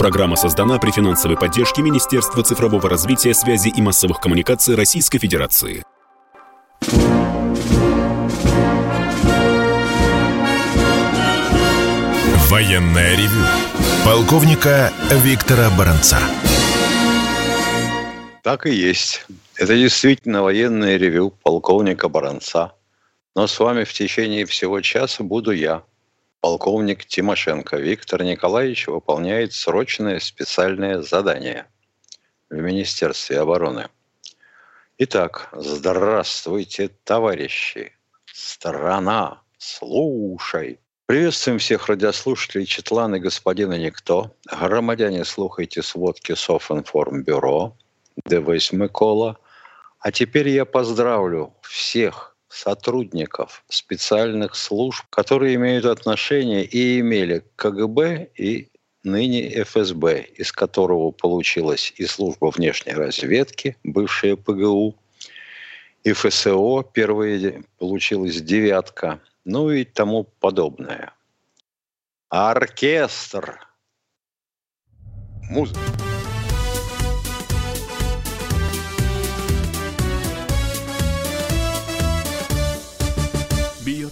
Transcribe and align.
Программа 0.00 0.34
создана 0.34 0.78
при 0.78 0.92
финансовой 0.92 1.36
поддержке 1.36 1.82
Министерства 1.82 2.42
цифрового 2.42 2.88
развития, 2.88 3.34
связи 3.34 3.68
и 3.68 3.82
массовых 3.82 4.18
коммуникаций 4.18 4.74
Российской 4.74 5.18
Федерации. 5.18 5.84
Военная 12.48 13.14
ревю. 13.14 13.44
Полковника 14.02 14.90
Виктора 15.22 15.68
Баранца. 15.76 16.16
Так 18.42 18.64
и 18.64 18.70
есть. 18.70 19.26
Это 19.56 19.76
действительно 19.76 20.42
военное 20.42 20.96
ревю 20.96 21.30
полковника 21.42 22.08
Баранца. 22.08 22.72
Но 23.36 23.46
с 23.46 23.60
вами 23.60 23.84
в 23.84 23.92
течение 23.92 24.46
всего 24.46 24.80
часа 24.80 25.22
буду 25.22 25.50
я, 25.50 25.82
полковник 26.40 27.04
Тимошенко 27.04 27.76
Виктор 27.76 28.22
Николаевич 28.22 28.88
выполняет 28.88 29.52
срочное 29.52 30.20
специальное 30.20 31.02
задание 31.02 31.66
в 32.48 32.56
Министерстве 32.56 33.40
обороны. 33.40 33.88
Итак, 34.98 35.48
здравствуйте, 35.52 36.90
товарищи! 37.04 37.92
Страна, 38.26 39.42
слушай! 39.58 40.78
Приветствуем 41.06 41.58
всех 41.58 41.88
радиослушателей 41.88 42.66
Четлана 42.66 43.16
и 43.16 43.20
господина 43.20 43.76
Никто. 43.76 44.30
Громадяне, 44.46 45.24
слухайте 45.24 45.82
сводки 45.82 46.34
Софинформбюро, 46.34 47.76
Д8 48.28 48.76
Микола. 48.76 49.38
А 49.98 50.12
теперь 50.12 50.48
я 50.48 50.64
поздравлю 50.64 51.52
всех 51.62 52.29
сотрудников 52.50 53.64
специальных 53.68 54.56
служб, 54.56 55.04
которые 55.08 55.54
имеют 55.54 55.86
отношение 55.86 56.64
и 56.64 57.00
имели 57.00 57.44
КГБ 57.56 58.30
и 58.36 58.68
ныне 59.02 59.62
ФСБ, 59.62 60.22
из 60.34 60.52
которого 60.52 61.10
получилась 61.10 61.92
и 61.96 62.04
служба 62.04 62.50
внешней 62.50 62.92
разведки, 62.92 63.76
бывшая 63.84 64.36
ПГУ, 64.36 64.96
и 66.02 66.12
ФСО, 66.12 66.82
первая 66.82 67.62
получилась 67.78 68.40
девятка, 68.40 69.20
ну 69.44 69.70
и 69.70 69.84
тому 69.84 70.24
подобное. 70.24 71.12
Оркестр. 72.28 73.60
Музыка. 75.50 76.09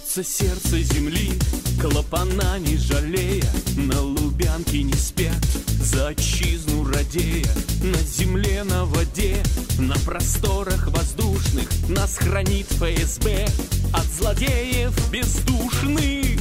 Бьется 0.09 0.23
сердце 0.23 0.81
земли, 0.81 1.33
клапана 1.79 2.57
жалея, 2.77 3.45
На 3.75 4.01
Лубянке 4.01 4.81
не 4.81 4.93
спят, 4.93 5.45
за 5.79 6.07
отчизну 6.07 6.83
радея, 6.83 7.45
На 7.83 7.97
земле, 7.99 8.63
на 8.63 8.85
воде, 8.85 9.37
на 9.77 9.93
просторах 9.99 10.87
воздушных 10.87 11.69
Нас 11.89 12.17
хранит 12.17 12.65
ФСБ 12.71 13.47
от 13.93 14.05
злодеев 14.17 15.11
бездушных. 15.11 16.39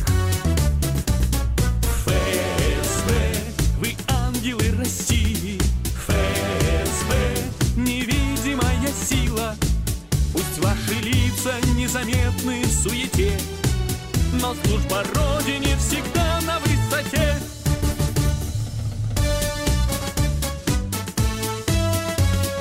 Служба 14.64 15.02
Родине 15.14 15.76
всегда 15.78 16.40
на 16.46 16.58
высоте. 16.60 17.36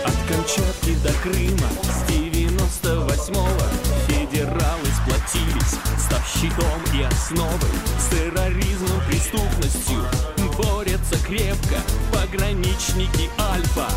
От 0.06 0.16
Камчатки 0.28 0.96
до 1.04 1.14
Крыма 1.24 1.70
с 1.84 2.10
98-го 2.10 3.68
Федералы 4.08 4.88
сплотились, 5.02 5.80
став 5.98 6.24
щитом 6.28 6.82
и 6.94 7.04
основой 7.04 7.60
С 8.00 8.16
терроризмом, 8.16 9.02
преступностью 9.08 10.06
борются 10.58 11.18
крепко 11.26 11.78
Пограничники 12.12 13.30
Альфа 13.40 13.90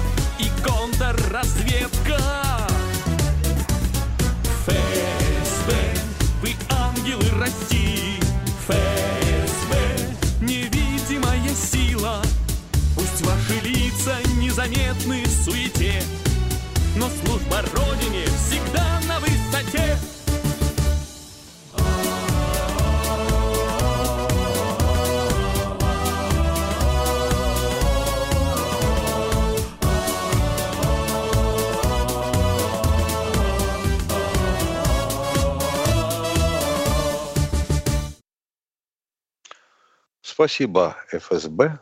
Спасибо 40.40 40.96
ФСБ, 41.12 41.78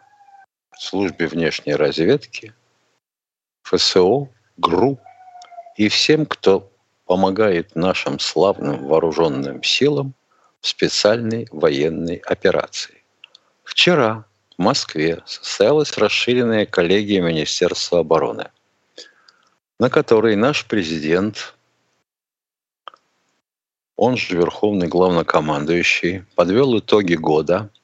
службе 0.76 1.28
внешней 1.28 1.76
разведки, 1.76 2.52
ФСО, 3.62 4.30
ГРУ 4.56 4.98
и 5.76 5.88
всем, 5.88 6.26
кто 6.26 6.68
помогает 7.06 7.76
нашим 7.76 8.18
славным 8.18 8.84
вооруженным 8.88 9.62
силам 9.62 10.12
в 10.60 10.66
специальной 10.66 11.46
военной 11.52 12.16
операции. 12.16 13.04
Вчера 13.62 14.24
в 14.56 14.60
Москве 14.60 15.22
состоялась 15.24 15.96
расширенная 15.96 16.66
коллегия 16.66 17.20
Министерства 17.20 18.00
обороны, 18.00 18.50
на 19.78 19.88
которой 19.88 20.34
наш 20.34 20.66
президент, 20.66 21.54
он 23.94 24.16
же 24.16 24.36
Верховный 24.36 24.88
Главнокомандующий, 24.88 26.24
подвел 26.34 26.76
итоги 26.76 27.14
года– 27.14 27.70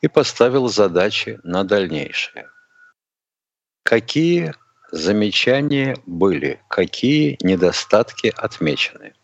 и 0.00 0.08
поставил 0.08 0.68
задачи 0.68 1.38
на 1.42 1.64
дальнейшее. 1.64 2.48
Какие 3.82 4.54
замечания 4.90 5.96
были, 6.06 6.60
какие 6.68 7.38
недостатки 7.42 8.32
отмечены? 8.36 9.14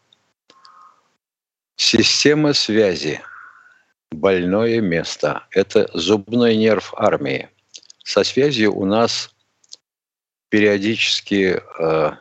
Система 1.76 2.52
связи– 2.52 3.20
больное 4.10 4.80
место. 4.80 5.46
Это 5.50 5.90
зубной 5.92 6.56
нерв 6.56 6.94
армии. 6.96 7.50
Со 8.04 8.24
связью 8.24 8.74
у 8.74 8.86
нас 8.86 9.34
периодически 10.48 11.60
э, 11.78 12.12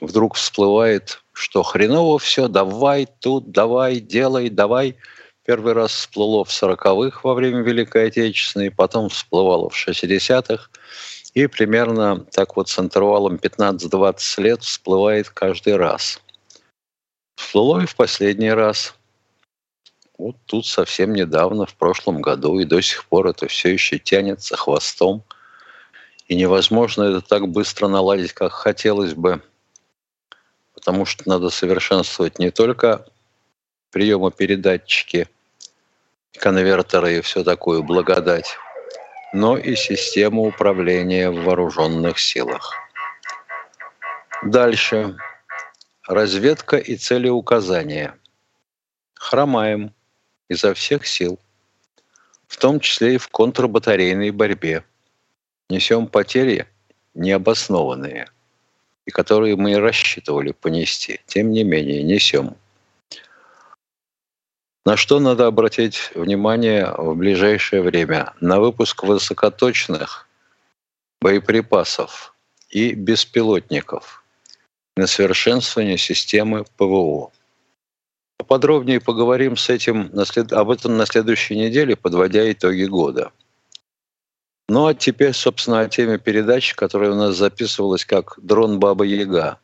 вдруг 0.00 0.34
всплывает, 0.34 1.22
что 1.32 1.62
хреново 1.62 2.18
все, 2.18 2.48
давай 2.48 3.06
тут, 3.20 3.52
давай, 3.52 4.00
делай, 4.00 4.48
давай– 4.48 4.96
Первый 5.44 5.72
раз 5.72 5.92
всплыло 5.92 6.44
в 6.44 6.50
40-х 6.50 7.20
во 7.24 7.34
время 7.34 7.62
Великой 7.62 8.06
Отечественной, 8.06 8.70
потом 8.70 9.08
всплывало 9.08 9.68
в 9.70 9.74
60-х. 9.74 10.68
И 11.34 11.46
примерно 11.48 12.20
так 12.30 12.56
вот 12.56 12.68
с 12.68 12.78
интервалом 12.78 13.36
15-20 13.36 14.42
лет 14.42 14.62
всплывает 14.62 15.30
каждый 15.30 15.76
раз. 15.76 16.20
Всплыло 17.34 17.80
и 17.80 17.86
в 17.86 17.96
последний 17.96 18.52
раз. 18.52 18.94
Вот 20.16 20.36
тут 20.46 20.66
совсем 20.66 21.12
недавно, 21.12 21.66
в 21.66 21.74
прошлом 21.74 22.22
году, 22.22 22.60
и 22.60 22.64
до 22.64 22.80
сих 22.80 23.04
пор 23.06 23.26
это 23.26 23.48
все 23.48 23.70
еще 23.70 23.98
тянется 23.98 24.56
хвостом. 24.56 25.24
И 26.28 26.36
невозможно 26.36 27.02
это 27.02 27.20
так 27.20 27.48
быстро 27.48 27.88
наладить, 27.88 28.32
как 28.32 28.52
хотелось 28.52 29.14
бы. 29.14 29.42
Потому 30.72 31.04
что 31.04 31.28
надо 31.28 31.50
совершенствовать 31.50 32.38
не 32.38 32.52
только 32.52 33.06
приемопередатчики, 33.90 35.28
конвертеры 36.38 37.18
и 37.18 37.20
все 37.20 37.44
такое 37.44 37.82
благодать, 37.82 38.56
но 39.32 39.56
и 39.56 39.76
систему 39.76 40.42
управления 40.42 41.30
в 41.30 41.44
вооруженных 41.44 42.18
силах. 42.18 42.74
Дальше. 44.44 45.16
Разведка 46.06 46.78
и 46.78 46.96
целеуказания. 46.96 48.18
Хромаем 49.14 49.94
изо 50.48 50.74
всех 50.74 51.06
сил, 51.06 51.38
в 52.48 52.56
том 52.56 52.80
числе 52.80 53.14
и 53.14 53.18
в 53.18 53.28
контрбатарейной 53.28 54.30
борьбе. 54.30 54.84
Несем 55.70 56.08
потери 56.08 56.66
необоснованные, 57.14 58.28
и 59.06 59.10
которые 59.10 59.56
мы 59.56 59.72
и 59.72 59.76
рассчитывали 59.76 60.52
понести. 60.52 61.20
Тем 61.26 61.50
не 61.50 61.62
менее, 61.62 62.02
несем. 62.02 62.56
На 64.84 64.96
что 64.96 65.20
надо 65.20 65.46
обратить 65.46 66.10
внимание 66.14 66.92
в 66.98 67.14
ближайшее 67.14 67.82
время? 67.82 68.34
На 68.40 68.58
выпуск 68.58 69.04
высокоточных 69.04 70.28
боеприпасов 71.20 72.34
и 72.68 72.94
беспилотников, 72.94 74.24
на 74.96 75.06
совершенствование 75.06 75.96
системы 75.96 76.64
ПВО. 76.76 77.30
Подробнее 78.48 79.00
поговорим 79.00 79.56
с 79.56 79.70
этим, 79.70 80.10
об 80.50 80.70
этом 80.70 80.96
на 80.96 81.06
следующей 81.06 81.56
неделе, 81.56 81.94
подводя 81.94 82.50
итоги 82.50 82.84
года. 82.84 83.30
Ну 84.68 84.86
а 84.86 84.94
теперь, 84.94 85.32
собственно, 85.32 85.80
о 85.80 85.88
теме 85.88 86.18
передачи, 86.18 86.74
которая 86.74 87.12
у 87.12 87.14
нас 87.14 87.36
записывалась 87.36 88.04
как 88.04 88.34
«Дрон 88.42 88.80
Баба 88.80 89.04
Яга». 89.04 89.60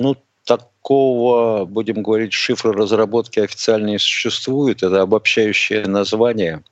Ну, 0.00 0.16
такого, 0.82 1.64
будем 1.64 2.02
говорить, 2.02 2.32
шифра 2.32 2.72
разработки 2.72 3.38
официально 3.38 3.90
не 3.90 3.98
существует. 3.98 4.82
Это 4.82 5.02
обобщающее 5.02 5.86
название 5.86 6.64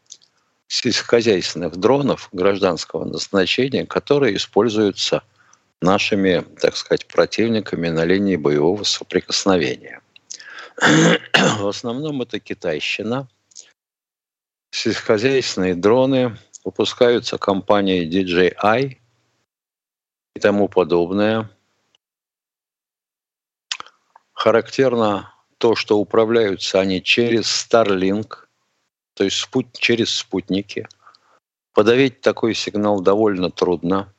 сельскохозяйственных 0.67 1.77
дронов 1.77 2.29
гражданского 2.33 3.05
назначения, 3.05 3.87
которые 3.87 4.37
используются 4.37 5.23
нашими, 5.81 6.45
так 6.61 6.77
сказать, 6.77 7.07
противниками 7.07 7.89
на 7.89 8.05
линии 8.05 8.37
боевого 8.37 8.83
соприкосновения. 8.83 10.01
В 11.61 11.67
основном 11.67 12.23
это 12.23 12.41
китайщина. 12.41 13.29
Сельскохозяйственные 14.73 15.75
дроны 15.77 16.37
выпускаются 16.65 17.39
компанией 17.39 18.09
DJI 18.09 18.99
и 20.35 20.41
тому 20.41 20.69
подобное. 20.69 21.49
Характерно 24.41 25.35
то, 25.59 25.75
что 25.75 25.99
управляются 25.99 26.81
они 26.81 27.03
через 27.03 27.45
Starlink, 27.45 28.47
то 29.13 29.25
есть 29.25 29.37
спут, 29.37 29.67
через 29.79 30.15
спутники. 30.15 30.89
Подавить 31.75 32.23
такой 32.23 32.55
сигнал 32.55 33.03
довольно 33.03 33.51
трудно. 33.51 34.11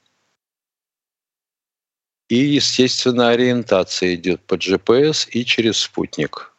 И, 2.30 2.36
естественно, 2.36 3.30
ориентация 3.30 4.14
идет 4.14 4.42
по 4.46 4.54
GPS 4.54 5.28
и 5.28 5.44
через 5.44 5.78
спутник. 5.80 6.54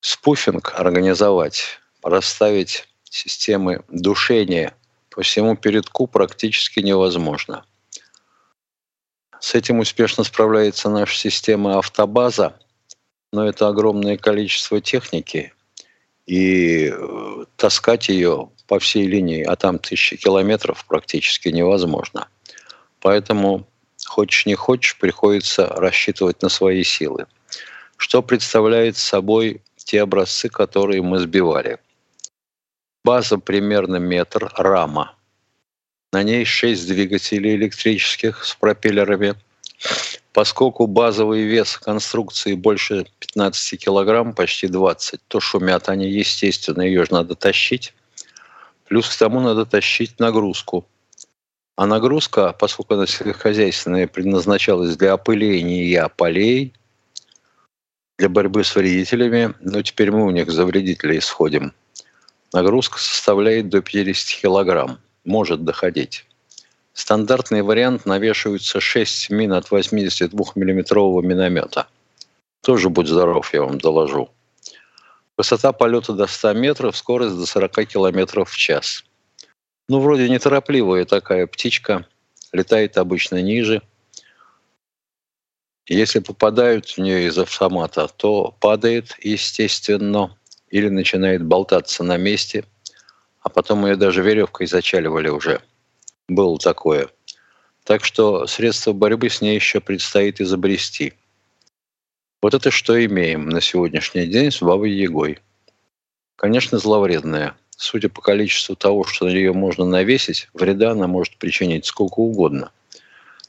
Спуфинг 0.00 0.74
организовать, 0.78 1.80
расставить 2.02 2.86
системы 3.04 3.82
душения 3.88 4.76
по 5.08 5.22
всему 5.22 5.56
передку 5.56 6.06
практически 6.06 6.80
невозможно. 6.80 7.64
С 9.40 9.54
этим 9.54 9.78
успешно 9.78 10.22
справляется 10.22 10.90
наша 10.90 11.16
система 11.16 11.78
автобаза, 11.78 12.58
но 13.32 13.48
это 13.48 13.68
огромное 13.68 14.16
количество 14.16 14.80
техники, 14.80 15.52
и 16.26 16.92
э, 16.92 17.44
таскать 17.56 18.08
ее 18.08 18.50
по 18.66 18.78
всей 18.78 19.06
линии, 19.06 19.42
а 19.42 19.56
там 19.56 19.78
тысячи 19.78 20.16
километров 20.16 20.84
практически 20.86 21.48
невозможно. 21.48 22.28
Поэтому, 23.00 23.66
хочешь 24.06 24.46
не 24.46 24.54
хочешь, 24.54 24.96
приходится 24.98 25.66
рассчитывать 25.66 26.42
на 26.42 26.48
свои 26.48 26.84
силы. 26.84 27.26
Что 27.96 28.22
представляет 28.22 28.96
собой 28.96 29.62
те 29.76 30.02
образцы, 30.02 30.48
которые 30.48 31.02
мы 31.02 31.18
сбивали? 31.18 31.78
База 33.04 33.38
примерно 33.38 33.96
метр, 33.96 34.52
рама. 34.56 35.16
На 36.12 36.22
ней 36.22 36.44
6 36.44 36.86
двигателей 36.86 37.54
электрических 37.54 38.44
с 38.44 38.54
пропеллерами– 38.54 39.34
Поскольку 40.32 40.86
базовый 40.86 41.42
вес 41.42 41.76
конструкции 41.76 42.54
больше 42.54 43.06
15 43.18 43.84
килограмм, 43.84 44.32
почти 44.32 44.68
20, 44.68 45.20
то 45.26 45.40
шумят 45.40 45.88
они, 45.88 46.08
естественно, 46.08 46.82
ее 46.82 47.04
же 47.04 47.12
надо 47.12 47.34
тащить. 47.34 47.94
Плюс 48.86 49.08
к 49.08 49.18
тому 49.18 49.40
надо 49.40 49.66
тащить 49.66 50.20
нагрузку. 50.20 50.86
А 51.76 51.86
нагрузка, 51.86 52.52
поскольку 52.52 52.94
она 52.94 53.06
сельскохозяйственная, 53.06 54.06
предназначалась 54.06 54.96
для 54.96 55.14
опыления 55.14 56.08
полей, 56.08 56.74
для 58.18 58.28
борьбы 58.28 58.62
с 58.62 58.76
вредителями, 58.76 59.54
но 59.60 59.82
теперь 59.82 60.12
мы 60.12 60.26
у 60.26 60.30
них 60.30 60.50
за 60.50 60.64
вредителей 60.64 61.18
исходим. 61.18 61.72
Нагрузка 62.52 62.98
составляет 62.98 63.68
до 63.68 63.80
50 63.80 64.42
килограмм, 64.42 64.98
может 65.24 65.64
доходить. 65.64 66.26
Стандартный 66.92 67.62
вариант 67.62 68.06
навешиваются 68.06 68.80
6 68.80 69.30
мин 69.30 69.52
от 69.52 69.70
82-миллиметрового 69.70 71.22
миномета. 71.22 71.86
Тоже 72.62 72.90
будь 72.90 73.08
здоров, 73.08 73.52
я 73.54 73.62
вам 73.62 73.78
доложу. 73.78 74.30
Высота 75.36 75.72
полета 75.72 76.12
до 76.12 76.26
100 76.26 76.52
метров, 76.54 76.96
скорость 76.96 77.36
до 77.36 77.46
40 77.46 77.86
километров 77.86 78.50
в 78.50 78.56
час. 78.56 79.04
Ну, 79.88 80.00
вроде 80.00 80.28
неторопливая 80.28 81.04
такая 81.04 81.46
птичка, 81.46 82.06
летает 82.52 82.98
обычно 82.98 83.40
ниже. 83.40 83.82
Если 85.86 86.20
попадают 86.20 86.86
в 86.86 86.98
нее 86.98 87.26
из 87.26 87.38
автомата, 87.38 88.08
то 88.08 88.54
падает, 88.60 89.16
естественно, 89.20 90.36
или 90.68 90.88
начинает 90.88 91.44
болтаться 91.44 92.04
на 92.04 92.16
месте, 92.16 92.64
а 93.40 93.48
потом 93.48 93.86
ее 93.86 93.96
даже 93.96 94.22
веревкой 94.22 94.66
зачаливали 94.66 95.28
уже– 95.28 95.60
было 96.30 96.58
такое. 96.58 97.08
Так 97.82 98.04
что 98.04 98.46
средства 98.46 98.92
борьбы 98.92 99.28
с 99.28 99.40
ней 99.40 99.56
еще 99.56 99.80
предстоит 99.80 100.40
изобрести. 100.40 101.14
Вот 102.40 102.54
это 102.54 102.70
что 102.70 103.04
имеем 103.04 103.48
на 103.48 103.60
сегодняшний 103.60 104.26
день 104.26 104.52
с 104.52 104.62
Бабой 104.62 104.92
Егой. 104.92 105.40
Конечно, 106.36 106.78
зловредная. 106.78 107.56
Судя 107.76 108.08
по 108.10 108.22
количеству 108.22 108.76
того, 108.76 109.02
что 109.04 109.26
на 109.26 109.30
нее 109.30 109.52
можно 109.52 109.84
навесить, 109.84 110.48
вреда 110.54 110.92
она 110.92 111.08
может 111.08 111.36
причинить 111.36 111.84
сколько 111.84 112.20
угодно. 112.20 112.70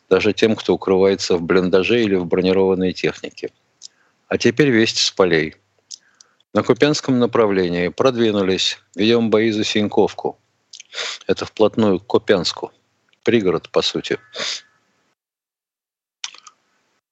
Даже 0.09 0.33
тем, 0.33 0.55
кто 0.55 0.73
укрывается 0.73 1.37
в 1.37 1.43
блиндаже 1.43 2.01
или 2.01 2.15
в 2.15 2.25
бронированной 2.25 2.93
технике. 2.93 3.51
А 4.27 4.39
теперь 4.39 4.69
вести 4.69 5.01
с 5.01 5.11
полей. 5.11 5.55
На 6.53 6.63
Купянском 6.63 7.17
направлении 7.17 7.87
продвинулись, 7.87 8.77
ведем 8.95 9.29
бои 9.29 9.51
за 9.51 9.63
Синьковку. 9.63 10.37
Это 11.25 11.45
вплотную 11.45 11.99
к 11.99 12.07
Копянску. 12.07 12.73
Пригород, 13.23 13.69
по 13.69 13.81
сути. 13.81 14.19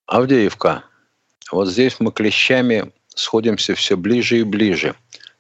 Авдеевка. 0.06 0.84
Вот 1.52 1.70
здесь 1.70 2.00
мы 2.00 2.12
клещами 2.12 2.92
сходимся 3.16 3.76
все 3.76 3.96
ближе 3.96 4.40
и 4.40 4.44
ближе. 4.44 4.96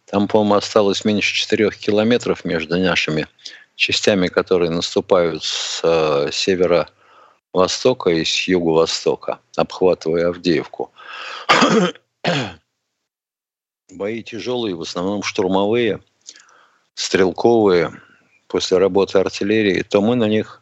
Там, 0.05 0.27
по-моему, 0.27 0.55
осталось 0.55 1.03
меньше 1.03 1.35
4 1.35 1.71
километров 1.71 2.45
между 2.45 2.77
нашими 2.77 3.27
частями, 3.75 4.27
которые 4.27 4.69
наступают 4.69 5.43
с 5.43 5.81
э, 5.83 6.29
севера-востока 6.31 8.11
и 8.11 8.23
с 8.23 8.47
юго-востока, 8.47 9.39
обхватывая 9.57 10.29
Авдеевку. 10.29 10.91
Бои 13.91 14.21
тяжелые, 14.23 14.75
в 14.75 14.81
основном 14.81 15.23
штурмовые, 15.23 16.01
стрелковые, 16.93 18.01
после 18.49 18.79
работы 18.79 19.19
артиллерии, 19.19 19.83
то 19.83 20.01
мы 20.01 20.15
на 20.15 20.27
них 20.27 20.61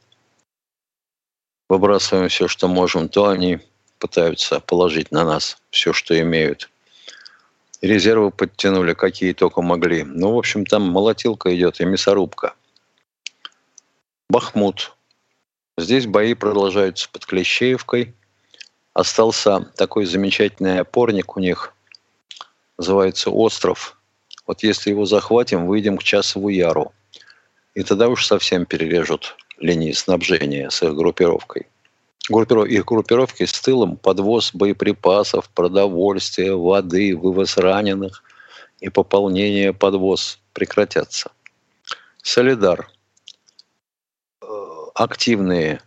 выбрасываем 1.70 2.30
все, 2.30 2.48
что 2.48 2.68
можем, 2.68 3.10
то 3.10 3.28
они 3.28 3.60
пытаются 3.98 4.60
положить 4.60 5.12
на 5.12 5.24
нас 5.24 5.58
все, 5.72 5.94
что 5.94 6.20
имеют. 6.20 6.70
Резервы 7.82 8.32
подтянули, 8.32 8.94
какие 8.94 9.34
только 9.34 9.62
могли. 9.62 10.04
Ну, 10.04 10.34
в 10.34 10.38
общем, 10.38 10.66
там 10.66 10.84
молотилка 10.84 11.56
идет 11.56 11.80
и 11.80 11.86
мясорубка. 11.86 12.56
Бахмут. 14.30 14.96
Здесь 15.78 16.08
бои 16.08 16.34
продолжаются 16.34 17.10
под 17.10 17.26
Клещеевкой. 17.26 18.16
Остался 18.94 19.72
такой 19.76 20.06
замечательный 20.06 20.80
опорник 20.80 21.38
у 21.38 21.40
них. 21.40 21.74
Называется 22.78 23.32
«Остров». 23.32 24.00
Вот 24.46 24.64
если 24.64 24.92
его 24.92 25.06
захватим, 25.06 25.68
выйдем 25.68 25.98
к 25.98 26.04
Часову 26.04 26.50
Яру. 26.50 26.94
И 27.74 27.84
тогда 27.84 28.08
уж 28.08 28.26
совсем 28.26 28.66
перережут 28.66 29.36
линии 29.60 29.92
снабжения 29.92 30.70
с 30.70 30.82
их 30.84 30.96
группировкой. 30.96 31.68
Их 32.30 32.86
группировки 32.86 33.46
с 33.46 33.62
тылом 33.62 33.98
подвоз 33.98 34.54
боеприпасов, 34.54 35.50
продовольствия, 35.50 36.54
воды, 36.54 37.16
вывоз 37.16 37.58
раненых 37.58 38.24
и 38.80 38.90
пополнение 38.90 39.74
подвоз 39.74 40.40
прекратятся. 40.54 41.32
Солидар. 42.22 42.90
Э, 44.42 44.46
активные 44.94 45.82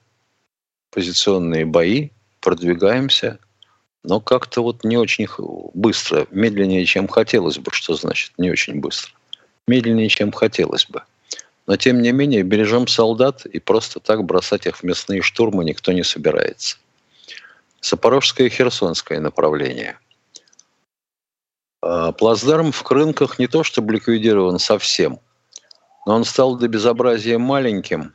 позиционные 0.90 1.66
бои, 1.66 2.11
продвигаемся, 2.40 3.38
но 4.02 4.21
как-то 4.21 4.62
вот 4.62 4.85
не 4.85 4.97
очень 4.97 5.28
быстро, 5.75 6.26
медленнее, 6.30 6.85
чем 6.85 7.09
хотелось 7.09 7.59
бы. 7.59 7.71
Что 7.73 7.95
значит 7.95 8.33
не 8.38 8.50
очень 8.50 8.80
быстро? 8.80 9.12
Медленнее, 9.66 10.09
чем 10.09 10.33
хотелось 10.33 10.87
бы. 10.87 11.02
Но, 11.66 11.76
тем 11.76 12.02
не 12.02 12.11
менее, 12.12 12.42
бережем 12.42 12.88
солдат, 12.88 13.47
и 13.47 13.61
просто 13.61 14.00
так 14.00 14.25
бросать 14.25 14.66
их 14.66 14.78
в 14.78 14.83
мясные 14.83 15.23
штурмы 15.23 15.64
никто 15.64 15.92
не 15.92 16.02
собирается. 16.02 16.78
Запорожское 17.80 18.49
и 18.49 18.50
Херсонское 18.50 19.21
направление. 19.21 19.99
А, 21.83 22.12
плацдарм 22.12 22.73
в 22.73 22.83
Крынках 22.83 23.38
не 23.38 23.47
то 23.47 23.62
чтобы 23.62 23.95
ликвидирован 23.95 24.59
совсем, 24.59 25.21
но 26.07 26.14
он 26.14 26.25
стал 26.25 26.57
до 26.57 26.69
безобразия 26.69 27.38
маленьким, 27.38 28.14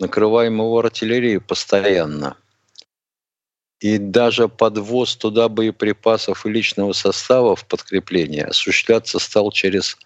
накрываем 0.00 0.54
его 0.54 0.78
артиллерией 0.78 1.40
постоянно. 1.40 2.36
И 3.84 3.98
даже 3.98 4.48
подвоз 4.48 5.14
туда 5.16 5.48
боеприпасов 5.48 6.46
и 6.46 6.50
личного 6.50 6.92
состава 6.92 7.54
в 7.54 7.66
подкрепление 7.66 8.46
осуществляться 8.46 9.18
стал 9.18 9.52
через 9.52 9.98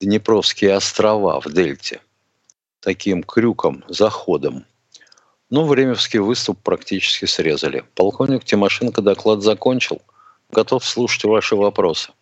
Днепровские 0.00 0.74
острова 0.74 1.40
в 1.40 1.52
Дельте. 1.52 2.00
Таким 2.80 3.22
крюком, 3.22 3.84
заходом. 3.88 4.64
Но 5.50 5.64
Времевский 5.64 6.18
выступ 6.18 6.58
практически 6.62 7.26
срезали. 7.26 7.84
Полковник 7.94 8.44
Тимошенко 8.44 9.02
доклад 9.02 9.42
закончил– 9.42 10.00
Готов 10.54 10.84
слушать 10.84 11.24
ваши 11.24 11.56
вопросы. 11.56 12.12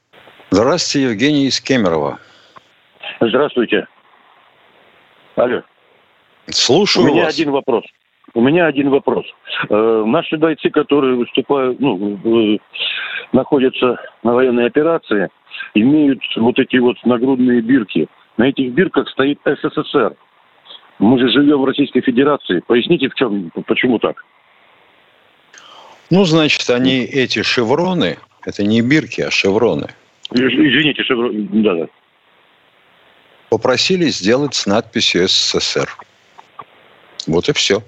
Здравствуйте, 0.50 1.08
Евгений 1.08 1.46
из 1.46 1.60
Кемерово. 1.60 2.18
Здравствуйте. 3.20 3.86
Алло. 5.36 5.62
Слушаю 6.48 7.04
У 7.04 7.08
меня 7.08 7.24
вас. 7.24 7.34
один 7.34 7.50
вопрос. 7.50 7.84
У 8.34 8.40
меня 8.40 8.66
один 8.66 8.90
вопрос. 8.90 9.26
Э, 9.68 10.04
наши 10.06 10.38
бойцы, 10.38 10.70
которые 10.70 11.16
выступают, 11.16 11.78
ну, 11.80 12.18
э, 12.24 12.58
находятся 13.32 13.98
на 14.22 14.32
военной 14.32 14.66
операции, 14.66 15.28
имеют 15.74 16.20
вот 16.36 16.58
эти 16.58 16.76
вот 16.76 16.96
нагрудные 17.04 17.60
бирки. 17.60 18.08
На 18.38 18.48
этих 18.48 18.72
бирках 18.72 19.08
стоит 19.10 19.38
СССР. 19.44 20.14
Мы 20.98 21.18
же 21.18 21.28
живем 21.28 21.60
в 21.60 21.64
Российской 21.64 22.00
Федерации. 22.00 22.62
Поясните, 22.66 23.08
в 23.08 23.14
чем, 23.14 23.50
почему 23.66 23.98
так? 23.98 24.24
Ну, 26.10 26.24
значит, 26.24 26.68
они 26.70 27.04
эти 27.04 27.42
шевроны, 27.42 28.18
это 28.46 28.64
не 28.64 28.80
бирки, 28.82 29.20
а 29.22 29.30
шевроны, 29.30 29.88
Извините, 30.30 31.02
шеврон, 31.04 31.48
да, 31.62 31.74
да. 31.74 31.86
попросили 33.50 34.06
сделать 34.06 34.54
с 34.54 34.66
надписью 34.66 35.28
СССР. 35.28 35.90
Вот 37.26 37.48
и 37.50 37.52
все. 37.52 37.82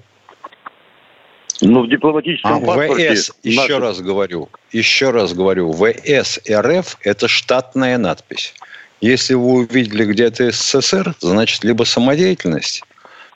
Но 1.61 1.83
в 1.83 1.89
дипломатическом 1.89 2.63
А 2.63 2.65
паспорте... 2.65 3.13
ВС, 3.13 3.33
еще 3.43 3.61
наши- 3.61 3.79
раз 3.79 4.01
говорю, 4.01 4.49
еще 4.71 5.11
раз 5.11 5.33
говорю, 5.33 5.71
ВС 5.71 6.39
РФ– 6.49 6.97
это 7.03 7.27
штатная 7.27 7.97
надпись. 7.97 8.53
Если 9.01 9.35
вы 9.35 9.59
увидели 9.59 10.05
где-то 10.05 10.51
СССР, 10.51 11.15
значит, 11.19 11.63
либо 11.63 11.83
самодеятельность, 11.83 12.83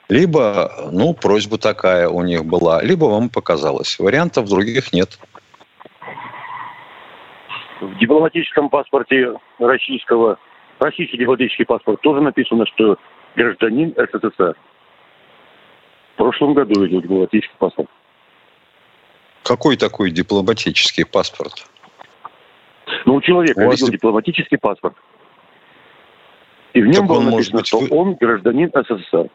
либо, 0.08 0.88
ну, 0.90 1.14
просьба 1.14 1.56
такая 1.56 2.08
у 2.08 2.22
них 2.22 2.44
была, 2.44 2.82
либо 2.82 3.04
вам 3.04 3.28
показалось. 3.30 3.98
Вариантов 3.98 4.48
других 4.48 4.92
нет. 4.92 5.18
В 7.80 7.98
дипломатическом 7.98 8.68
паспорте 8.68 9.34
российского, 9.58 10.38
российский 10.78 11.16
дипломатический 11.16 11.64
паспорт 11.64 12.00
тоже 12.02 12.20
написано, 12.20 12.66
что 12.66 12.98
гражданин 13.36 13.94
СССР. 13.96 14.56
В 16.14 16.16
прошлом 16.16 16.52
году 16.52 16.82
видел 16.82 17.00
дипломатический 17.00 17.54
паспорт. 17.58 17.88
Какой 19.50 19.76
такой 19.76 20.12
дипломатический 20.12 21.02
паспорт? 21.02 21.66
Ну, 23.04 23.16
у 23.16 23.20
человека 23.20 23.58
У 23.58 23.66
вас 23.66 23.80
видел 23.80 23.88
дипломатический 23.92 24.56
паспорт. 24.56 24.94
И 26.72 26.80
в 26.80 26.86
нем 26.86 26.94
Так 26.94 27.06
было 27.06 27.18
он 27.18 27.24
написано, 27.30 27.58
быть 27.58 27.66
что 27.66 27.80
вы- 27.80 27.88
он 27.90 28.14
гражданин 28.14 28.70
СССР. 28.72 29.28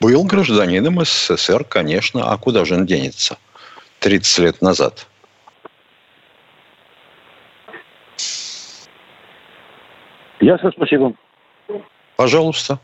Был 0.00 0.24
гражданином 0.24 1.04
СССР, 1.04 1.62
конечно. 1.62 2.28
А 2.32 2.36
куда 2.38 2.64
же 2.64 2.74
он 2.74 2.86
денется? 2.86 3.38
30 4.00 4.40
лет 4.40 4.60
назад. 4.60 5.06
Ясно, 10.40 10.72
спасибо. 10.72 11.14
Пожалуйста. 12.16 12.80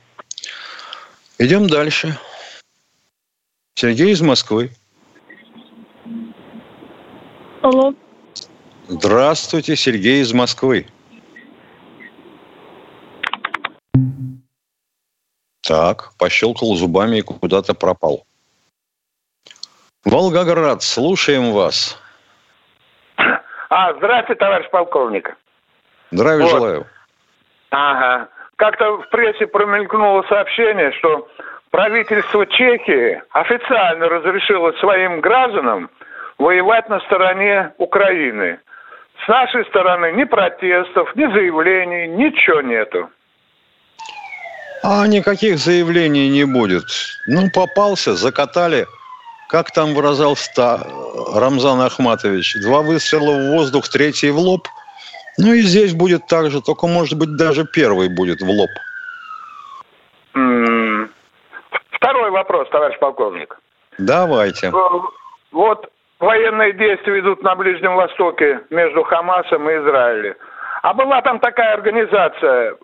Идем 1.40 1.66
дальше. 1.66 2.16
Сергей 3.74 4.12
из 4.12 4.20
Москвы. 4.20 4.70
Алло. 7.62 7.92
Здравствуйте, 8.88 9.76
Сергей 9.76 10.22
из 10.22 10.32
Москвы. 10.32 10.86
Так, 15.62 16.12
пощелкал 16.18 16.74
зубами 16.74 17.18
и 17.18 17.22
куда-то 17.22 17.74
пропал. 17.74 18.24
Волгоград, 20.04 20.82
слушаем 20.82 21.52
вас. 21.52 22.00
А, 23.68 23.94
здравствуйте, 23.94 24.40
товарищ 24.40 24.68
полковник. 24.70 25.36
Здравия 26.10 26.42
Вот. 26.44 26.50
желаю. 26.50 26.86
Ага. 27.70 28.28
Как-то 28.56 28.96
в 28.96 29.08
прессе 29.10 29.46
промелькнуло 29.46 30.22
сообщение, 30.28 30.92
что 30.92 31.28
правительство 31.70 32.46
Чехии 32.46 33.22
официально 33.30 34.08
разрешило 34.08 34.72
своим 34.80 35.20
гражданам 35.20 35.90
воевать 36.40 36.88
на 36.88 37.00
стороне 37.00 37.72
Украины. 37.78 38.58
С 39.24 39.28
нашей 39.28 39.64
стороны 39.66 40.12
ни 40.12 40.24
протестов, 40.24 41.14
ни 41.14 41.26
заявлений, 41.26 42.08
ничего 42.08 42.62
нету. 42.62 43.10
А 44.82 45.06
никаких 45.06 45.58
заявлений 45.58 46.30
не 46.30 46.44
будет. 46.44 46.84
Ну, 47.26 47.50
попался, 47.54 48.14
закатали. 48.14 48.86
Как 49.50 49.70
там 49.72 49.94
выражался 49.94 50.80
Рамзан 51.34 51.82
Ахматович? 51.82 52.56
Два 52.62 52.80
выстрела 52.80 53.36
в 53.36 53.50
воздух, 53.50 53.88
третий 53.88 54.30
в 54.30 54.38
лоб. 54.38 54.66
Ну 55.36 55.52
и 55.52 55.60
здесь 55.60 55.92
будет 55.92 56.26
так 56.26 56.50
же, 56.50 56.62
только, 56.62 56.86
может 56.86 57.18
быть, 57.18 57.36
даже 57.36 57.66
первый 57.66 58.08
будет 58.08 58.40
в 58.40 58.48
лоб. 58.48 58.70
Второй 61.92 62.30
вопрос, 62.30 62.68
товарищ 62.70 62.98
полковник. 62.98 63.60
Давайте. 63.98 64.68
Э, 64.68 64.72
Вот 65.52 65.90
военные 66.20 66.72
действия 66.74 67.18
идут 67.20 67.42
на 67.42 67.54
Ближнем 67.56 67.94
Востоке 67.94 68.60
между 68.70 69.02
Хамасом 69.02 69.68
и 69.68 69.72
Израилем. 69.74 70.34
А 70.82 70.94
была 70.94 71.20
там 71.22 71.40
такая 71.40 71.74
организация 71.74 72.76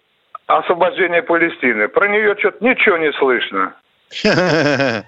освобождения 0.46 1.22
Палестины. 1.22 1.88
Про 1.88 2.08
нее 2.08 2.34
что-то 2.38 2.64
ничего 2.64 2.96
не 2.96 3.12
слышно. 3.12 3.74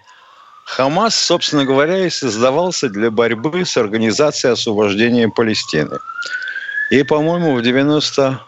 Хамас, 0.65 1.15
собственно 1.15 1.65
говоря, 1.65 2.07
и 2.07 2.11
создавался 2.11 2.89
для 2.89 3.11
борьбы 3.11 3.65
с 3.65 3.77
Организацией 3.77 4.53
освобождения 4.53 5.29
Палестины. 5.29 5.99
И, 6.91 7.03
по-моему, 7.05 7.55
в 7.55 7.63
90 7.63 8.41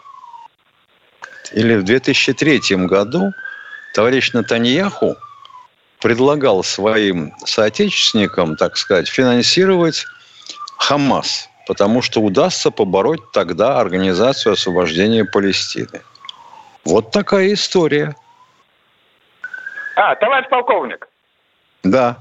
или 1.53 1.75
в 1.75 1.83
2003 1.83 2.85
году 2.85 3.31
товарищ 3.93 4.33
Натаньяху 4.33 5.15
предлагал 6.01 6.63
своим 6.63 7.33
соотечественникам, 7.45 8.55
так 8.57 8.75
сказать, 8.77 9.07
финансировать 9.07 10.05
Хамас, 10.79 11.49
потому 11.67 12.01
что 12.01 12.19
удастся 12.21 12.71
побороть 12.71 13.21
тогда 13.31 13.79
Организацию 13.79 14.53
освобождения 14.53 15.23
Палестины. 15.25 16.01
Вот 16.83 17.11
такая 17.11 17.53
история. 17.53 18.15
А, 19.95 20.15
товарищ 20.15 20.49
полковник, 20.49 21.07
Да. 21.83 22.17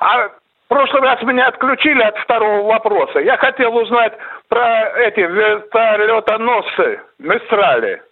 а 0.00 0.28
в 0.28 0.32
прошлый 0.68 1.02
раз 1.02 1.22
меня 1.22 1.46
отключили 1.46 2.02
от 2.02 2.16
второго 2.18 2.66
вопроса. 2.66 3.20
Я 3.20 3.36
хотел 3.36 3.76
узнать 3.76 4.12
про 4.48 4.90
эти 4.98 5.20
вертолетоносцы 5.20 7.00
Мистрали. 7.18 8.02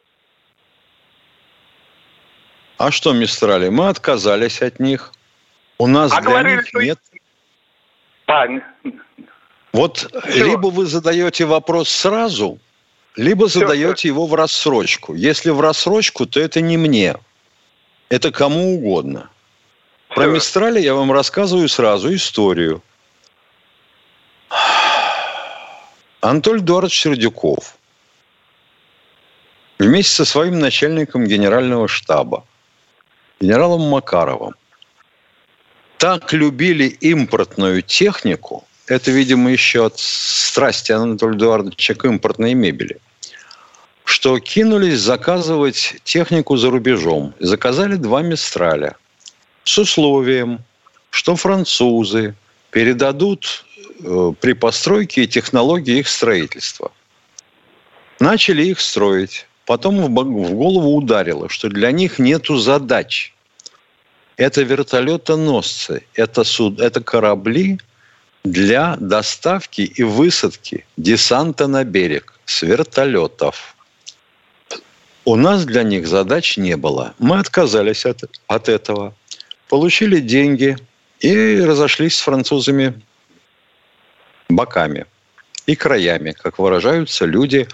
А 2.79 2.93
что, 2.93 3.13
Мистрали, 3.13 3.69
мы 3.69 3.89
отказались 3.89 4.63
от 4.63 4.79
них. 4.79 5.13
У 5.79 5.87
нас 5.89 6.13
А 6.13 6.21
для 6.21 6.31
говорили, 6.31 6.57
них 6.57 6.69
что- 6.69 6.81
нет. 6.81 6.99
Пань, 8.27 8.63
Вот 9.73 10.11
либо 10.27 10.69
вы 10.69 10.87
задаете 10.87 11.45
вопрос 11.45 11.89
сразу, 11.89 12.59
либо 13.17 13.49
Всё, 13.49 13.61
задаете 13.61 14.09
его 14.09 14.27
в 14.27 14.35
рассрочку. 14.35 15.15
Если 15.15 15.51
в 15.51 15.61
рассрочку, 15.61 16.25
то 16.27 16.41
это 16.41 16.61
не 16.61 16.77
мне. 16.77 17.17
Это 18.09 18.31
кому 18.33 18.77
угодно. 18.77 19.29
Про 20.09 20.23
Всё. 20.25 20.31
Мистрали 20.33 20.81
я 20.81 20.95
вам 20.95 21.11
рассказываю 21.13 21.69
сразу 21.69 22.15
историю. 22.15 22.83
Анатолий 26.21 26.61
Эдуардович 26.61 27.01
Сердюков 27.01 27.77
вместе 29.79 30.13
со 30.15 30.25
своим 30.25 30.59
начальником 30.59 31.25
генерального 31.25 31.87
штаба, 31.89 32.45
генералом 33.41 33.83
Макаровым, 33.83 34.55
так 35.99 36.33
любили 36.33 36.87
импортную 36.87 37.83
технику, 37.83 38.65
это, 38.87 39.11
видимо, 39.11 39.51
еще 39.51 39.87
от 39.87 39.99
страсти 39.99 40.93
Анатолия 40.93 41.37
Эдуардовича 41.37 41.95
к 41.95 42.05
импортной 42.05 42.55
мебели, 42.55 42.99
что 44.05 44.39
кинулись 44.39 45.01
заказывать 45.01 45.97
технику 46.05 46.57
за 46.57 46.71
рубежом. 46.71 47.35
И 47.39 47.45
заказали 47.45 47.97
два 47.97 48.23
«Мистраля» 48.23 48.97
с 49.65 49.77
условием, 49.77 50.61
что 51.11 51.37
французы 51.37 52.35
передадут 52.71 53.67
э, 54.01 54.33
при 54.41 54.53
постройке 54.53 55.27
технологии 55.27 55.99
их 55.99 56.09
строительства. 56.09 56.93
Начали 58.21 58.65
их 58.65 58.81
строить. 58.81 59.48
Потом 59.69 60.01
в 60.01 60.09
голову 60.55 60.97
ударило, 60.97 61.51
что 61.51 61.69
для 61.69 61.93
них 61.93 62.19
нету 62.19 62.57
задач. 62.57 63.35
Это 64.39 64.63
вертолетоносцы, 64.63 66.05
это, 66.15 66.43
суд, 66.43 66.81
это 66.81 67.03
корабли 67.03 67.79
для 68.45 68.97
доставки 68.99 69.83
и 69.83 70.03
высадки 70.03 70.87
десанта 70.97 71.67
на 71.67 71.85
берег 71.85 72.41
с 72.47 72.63
вертолетов. 72.63 73.77
У 75.27 75.37
нас 75.37 75.67
для 75.67 75.83
них 75.83 76.09
задач 76.09 76.57
не 76.57 76.79
было. 76.79 77.13
Мы 77.19 77.39
отказались 77.39 78.07
от, 78.07 78.25
от 78.47 78.71
этого, 78.71 79.15
получили 79.69 80.21
деньги 80.21 80.79
и 81.21 81.61
разошлись 81.61 82.17
с 82.17 82.21
французами 82.21 83.03
боками 84.49 85.05
и 85.67 85.77
краями, 85.77 86.33
как 86.33 86.59
выражаются 86.59 87.27
люди 87.27 87.69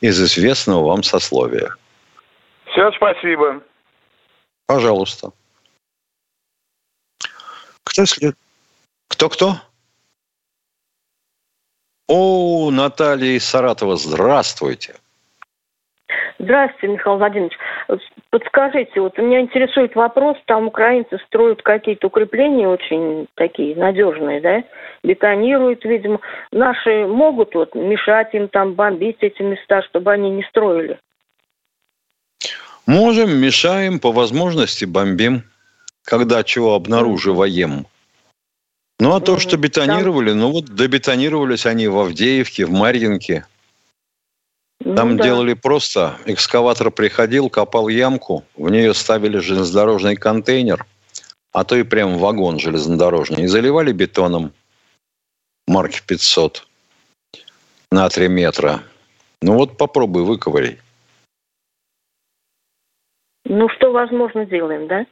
из 0.00 0.20
известного 0.20 0.86
вам 0.86 1.02
сословия. 1.02 1.74
Все, 2.66 2.90
спасибо. 2.92 3.62
Пожалуйста. 4.66 5.32
Кто 7.84 8.04
след? 8.04 8.36
Кто-кто? 9.08 9.56
О, 12.08 12.70
Наталья 12.70 13.36
из 13.36 13.44
Саратова, 13.44 13.96
здравствуйте. 13.96 14.96
Здравствуйте, 16.38 16.94
Михаил 16.94 17.16
Владимирович. 17.16 17.56
Подскажите, 18.30 19.00
вот 19.00 19.16
меня 19.18 19.40
интересует 19.40 19.94
вопрос, 19.94 20.36
там 20.46 20.66
украинцы 20.66 21.18
строят 21.26 21.62
какие-то 21.62 22.08
укрепления 22.08 22.68
очень 22.68 23.28
такие 23.34 23.76
надежные, 23.76 24.40
да, 24.40 24.64
бетонируют, 25.04 25.84
видимо. 25.84 26.20
Наши 26.50 27.06
могут 27.06 27.54
вот 27.54 27.74
мешать 27.74 28.34
им 28.34 28.48
там 28.48 28.74
бомбить 28.74 29.18
эти 29.20 29.42
места, 29.42 29.82
чтобы 29.82 30.12
они 30.12 30.30
не 30.30 30.42
строили? 30.44 30.98
Можем, 32.86 33.36
мешаем, 33.36 34.00
по 34.00 34.12
возможности 34.12 34.84
бомбим, 34.84 35.44
когда 36.04 36.42
чего 36.42 36.74
обнаруживаем. 36.74 37.86
Ну, 38.98 39.14
а 39.14 39.20
то, 39.20 39.38
что 39.38 39.56
бетонировали, 39.56 40.32
ну 40.32 40.50
вот 40.50 40.66
добетонировались 40.66 41.66
они 41.66 41.86
в 41.86 41.98
Авдеевке, 41.98 42.64
в 42.64 42.70
Марьинке– 42.70 43.44
там 44.94 45.12
ну, 45.12 45.16
да. 45.16 45.24
делали 45.24 45.54
просто, 45.54 46.16
экскаватор 46.26 46.92
приходил, 46.92 47.50
копал 47.50 47.88
ямку, 47.88 48.44
в 48.54 48.70
нее 48.70 48.94
ставили 48.94 49.38
железнодорожный 49.38 50.14
контейнер, 50.14 50.86
а 51.52 51.64
то 51.64 51.74
и 51.74 51.82
прям 51.82 52.18
вагон 52.18 52.60
железнодорожный, 52.60 53.44
и 53.44 53.46
заливали 53.46 53.92
бетоном 53.92 54.52
марки 55.66 56.02
500 56.06 56.68
на 57.90 58.08
3 58.08 58.28
метра. 58.28 58.82
Ну 59.42 59.54
вот 59.54 59.76
попробуй, 59.76 60.22
выковыряй. 60.22 60.78
Ну, 63.44 63.68
что 63.70 63.92
возможно, 63.92 64.44
делаем, 64.46 64.86
да? 64.86 65.06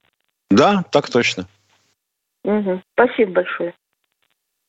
Да, 0.50 0.84
так 0.90 1.10
точно. 1.10 1.48
Угу. 2.44 2.82
Спасибо 2.92 3.32
большое. 3.32 3.74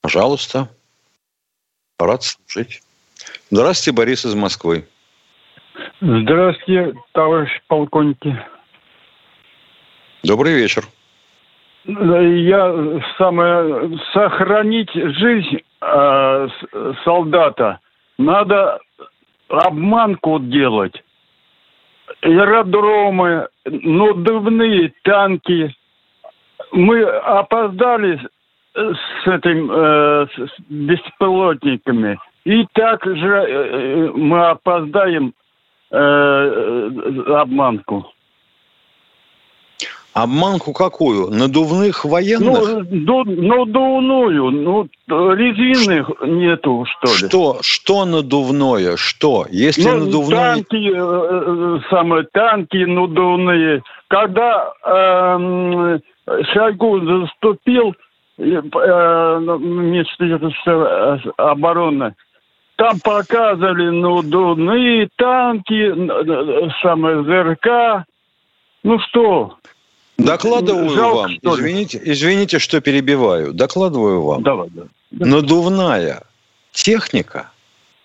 Пожалуйста. 0.01 0.69
Рад 1.99 2.23
служить. 2.23 2.81
Здравствуйте, 3.51 3.95
Борис 3.95 4.25
из 4.25 4.33
Москвы. 4.35 4.87
Здравствуйте, 6.01 6.93
товарищ 7.13 7.49
полковники. 7.67 8.37
Добрый 10.23 10.53
вечер. 10.53 10.83
Я 11.85 13.01
самое 13.17 13.99
сохранить 14.11 14.91
жизнь 14.93 15.61
э, 15.81 16.47
солдата 17.03 17.79
надо 18.17 18.79
обманку 19.49 20.39
делать. 20.39 21.03
Аэродромы, 22.21 23.47
надувные 23.65 24.93
танки. 25.03 25.75
Мы 26.71 27.03
опоздали 27.03 28.19
с 28.73 29.27
этим 29.27 29.71
э, 29.71 30.27
с 30.35 30.59
беспилотниками. 30.69 32.17
И 32.43 32.65
также 32.73 33.27
э, 33.27 33.45
э, 33.47 34.11
мы 34.13 34.47
опоздаем 34.47 35.33
обманку. 35.91 38.05
Обманку 40.15 40.71
какую? 40.71 41.29
Надувных 41.29 42.05
военных? 42.05 42.85
Ну, 42.89 43.25
надувную. 43.25 44.49
Ну, 44.49 44.87
резины 45.09 46.05
нету, 46.25 46.85
что 46.85 47.11
ли. 47.11 47.27
Что? 47.27 47.57
Что 47.61 48.05
надувное? 48.05 48.95
Что? 48.95 49.45
Если 49.49 49.89
ну, 49.89 50.05
надувное... 50.05 50.53
Танки, 50.53 51.89
самые 51.89 52.27
танки 52.31 52.77
надувные. 52.77 53.83
Когда 54.07 54.71
э, 54.85 55.99
Шойгу 56.53 57.01
заступил, 57.01 57.93
э, 58.37 58.61
Министерство 59.59 61.19
обороны, 61.35 62.15
там 62.75 62.99
показывали 62.99 63.89
надувные 63.89 65.09
танки, 65.15 65.93
самое 66.81 67.23
ЗРК. 67.23 68.05
Ну 68.83 68.99
что? 68.99 69.57
Докладываю 70.17 70.89
Жалко, 70.89 71.15
вам. 71.15 71.31
Извините, 71.41 72.01
извините, 72.03 72.59
что 72.59 72.81
перебиваю. 72.81 73.53
Докладываю 73.53 74.21
вам. 74.21 74.43
Давай, 74.43 74.69
да. 74.69 74.83
Надувная 75.11 76.23
техника 76.71 77.51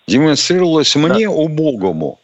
демонстрировалась 0.06 0.94
да. 0.94 1.00
мне 1.00 1.28
убогому 1.28 2.18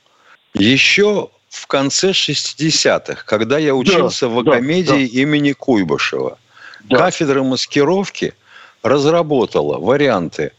еще 0.55 1.31
в 1.49 1.67
конце 1.67 2.11
60-х, 2.11 3.25
когда 3.25 3.59
я 3.59 3.75
учился 3.75 4.29
да, 4.29 4.35
в 4.35 4.39
Академии 4.41 4.83
да, 4.83 4.93
да. 4.93 4.99
имени 4.99 5.53
Куйбышева. 5.53 6.39
Да. 6.85 6.97
Кафедра 6.97 7.43
маскировки 7.43 8.35
разработала 8.83 9.79
варианты 9.79 10.53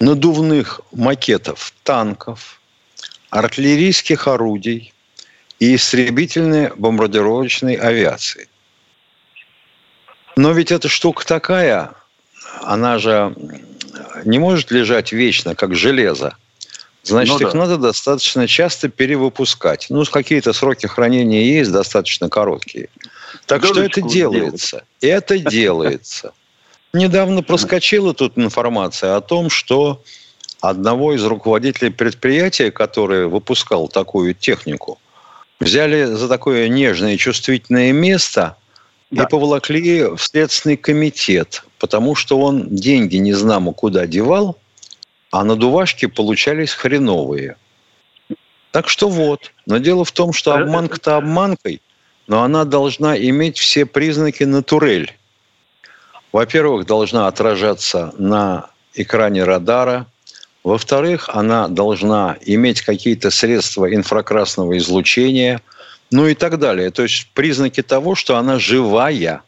надувных 0.00 0.80
макетов 0.92 1.72
танков, 1.82 2.60
артиллерийских 3.30 4.28
орудий 4.28 4.92
и 5.58 5.74
истребительной 5.74 6.72
бомбардировочной 6.76 7.74
авиации. 7.74 8.48
Но 10.36 10.52
ведь 10.52 10.72
эта 10.72 10.88
штука 10.88 11.24
такая, 11.24 11.92
она 12.62 12.98
же 12.98 13.34
не 14.24 14.38
может 14.38 14.70
лежать 14.70 15.12
вечно, 15.12 15.54
как 15.54 15.74
железо. 15.74 16.36
Значит, 17.04 17.40
ну, 17.40 17.46
их 17.46 17.52
да. 17.52 17.58
надо 17.58 17.76
достаточно 17.76 18.48
часто 18.48 18.88
перевыпускать. 18.88 19.86
Ну, 19.90 20.04
какие-то 20.06 20.54
сроки 20.54 20.86
хранения 20.86 21.42
есть, 21.42 21.70
достаточно 21.70 22.30
короткие. 22.30 22.88
Так 23.46 23.60
Дорочку 23.60 23.74
что 23.74 24.00
это 24.00 24.08
делается. 24.08 24.84
Делать. 25.00 25.26
Это 25.26 25.38
делается. 25.38 26.32
Недавно 26.94 27.42
проскочила 27.42 28.14
тут 28.14 28.38
информация 28.38 29.16
о 29.16 29.20
том, 29.20 29.50
что 29.50 30.00
одного 30.60 31.12
из 31.14 31.24
руководителей 31.24 31.90
предприятия, 31.90 32.70
который 32.70 33.26
выпускал 33.26 33.88
такую 33.88 34.32
технику, 34.32 35.00
взяли 35.58 36.04
за 36.04 36.28
такое 36.28 36.68
нежное 36.68 37.14
и 37.14 37.18
чувствительное 37.18 37.92
место 37.92 38.56
да. 39.10 39.24
и 39.24 39.26
поволокли 39.26 40.04
в 40.04 40.18
Следственный 40.18 40.76
комитет, 40.76 41.64
потому 41.80 42.14
что 42.14 42.38
он 42.38 42.68
деньги 42.68 43.16
не 43.16 43.32
знамо 43.32 43.72
куда 43.72 44.06
девал, 44.06 44.56
а 45.32 45.42
надувашки 45.42 46.06
получались 46.06 46.74
хреновые. 46.74 47.56
Так 48.70 48.88
что 48.88 49.08
вот. 49.08 49.52
Но 49.66 49.78
дело 49.78 50.04
в 50.04 50.12
том, 50.12 50.32
что 50.32 50.56
э, 50.56 50.62
обманка-то 50.62 51.16
обманкой, 51.16 51.82
но 52.28 52.44
она 52.44 52.64
должна 52.64 53.18
иметь 53.18 53.58
все 53.58 53.84
признаки 53.84 54.44
натурель 54.44 55.12
во-первых, 56.34 56.84
должна 56.84 57.28
отражаться 57.28 58.12
на 58.18 58.66
экране 58.92 59.44
радара. 59.44 60.06
Во-вторых, 60.64 61.30
она 61.32 61.68
должна 61.68 62.36
иметь 62.44 62.82
какие-то 62.82 63.30
средства 63.30 63.94
инфракрасного 63.94 64.76
излучения, 64.78 65.60
ну 66.10 66.26
и 66.26 66.34
так 66.34 66.58
далее. 66.58 66.90
То 66.90 67.04
есть 67.04 67.30
признаки 67.34 67.84
того, 67.84 68.16
что 68.16 68.36
она 68.36 68.58
живая. 68.58 69.42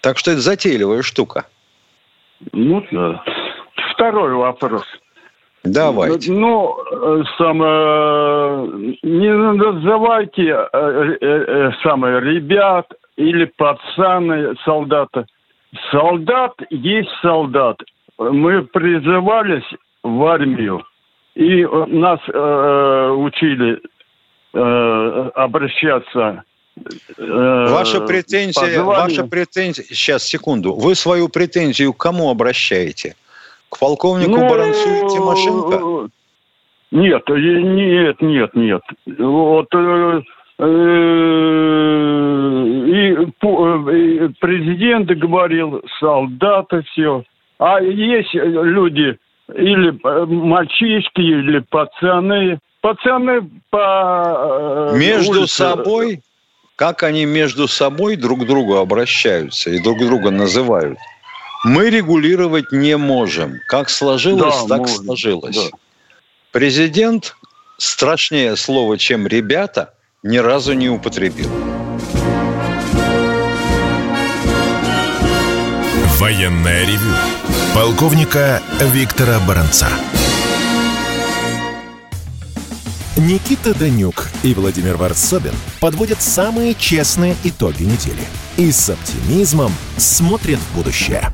Так 0.00 0.18
что 0.18 0.32
это 0.32 0.40
затейливая 0.40 1.02
штука. 1.02 1.46
Ну, 2.52 2.84
да. 2.90 3.22
Второй 3.92 4.34
вопрос. 4.34 4.82
Давайте. 5.62 6.32
Ну, 6.32 6.76
самое, 7.38 8.96
не 9.04 9.32
называйте 9.32 10.48
э, 10.50 10.68
э, 10.72 11.26
э, 11.26 11.70
самое, 11.84 12.18
ребят 12.18 12.92
или 13.16 13.44
пацаны, 13.44 14.56
солдаты 14.64 15.26
солдат 15.90 16.52
есть 16.70 17.10
солдат. 17.22 17.80
Мы 18.18 18.62
призывались 18.62 19.64
в 20.02 20.24
армию, 20.24 20.84
и 21.34 21.64
нас 21.64 22.20
э, 22.28 23.10
учили 23.16 23.80
э, 24.52 25.30
обращаться 25.34 26.44
э, 27.16 27.66
Ваша 27.70 28.00
претензия, 28.02 28.82
ваша 28.82 29.26
претензия, 29.26 29.84
сейчас, 29.84 30.24
секунду, 30.24 30.74
вы 30.74 30.94
свою 30.94 31.28
претензию 31.28 31.92
к 31.92 31.98
кому 31.98 32.30
обращаете? 32.30 33.16
К 33.68 33.78
полковнику 33.78 34.30
ну, 34.30 34.48
Баранцу 34.48 34.88
и 34.88 35.08
Тимошенко? 35.08 36.10
Нет, 36.94 37.22
э, 37.28 37.34
нет, 37.34 38.22
нет, 38.22 38.54
нет. 38.54 38.82
Вот 39.18 39.66
э, 39.74 39.78
э, 39.78 40.22
и, 40.58 40.62
и 43.12 44.28
президент 44.40 45.08
говорил, 45.08 45.82
солдаты, 45.98 46.82
все. 46.90 47.24
А 47.58 47.80
есть 47.80 48.34
люди, 48.34 49.18
или 49.54 49.98
мальчишки, 50.02 51.20
или 51.20 51.58
пацаны. 51.70 52.58
Пацаны 52.80 53.50
по... 53.70 54.90
Между 54.94 55.40
улице... 55.40 55.54
собой 55.54 56.20
как 56.76 57.02
они 57.02 57.24
между 57.24 57.68
собой 57.68 58.16
друг 58.16 58.42
к 58.42 58.46
другу 58.46 58.76
обращаются 58.76 59.70
и 59.70 59.78
друг 59.78 59.98
друга 59.98 60.30
называют, 60.30 60.98
мы 61.64 61.88
регулировать 61.88 62.72
не 62.72 62.96
можем. 62.96 63.60
Как 63.68 63.88
сложилось, 63.88 64.62
да, 64.62 64.68
так 64.68 64.78
можем. 64.80 65.04
сложилось. 65.04 65.56
Да. 65.56 65.78
Президент 66.50 67.36
страшнее 67.78 68.56
слова, 68.56 68.98
чем 68.98 69.26
ребята, 69.26 69.93
ни 70.24 70.38
разу 70.38 70.72
не 70.72 70.88
употребил. 70.88 71.50
Военная 76.18 76.86
ревю. 76.86 77.12
Полковника 77.74 78.62
Виктора 78.80 79.38
Баранца. 79.46 79.88
Никита 83.18 83.74
Данюк 83.78 84.30
и 84.42 84.54
Владимир 84.54 84.96
Варсобин 84.96 85.52
подводят 85.80 86.22
самые 86.22 86.74
честные 86.74 87.36
итоги 87.44 87.82
недели 87.82 88.24
и 88.56 88.72
с 88.72 88.88
оптимизмом 88.88 89.72
смотрят 89.98 90.58
в 90.58 90.74
будущее. 90.74 91.33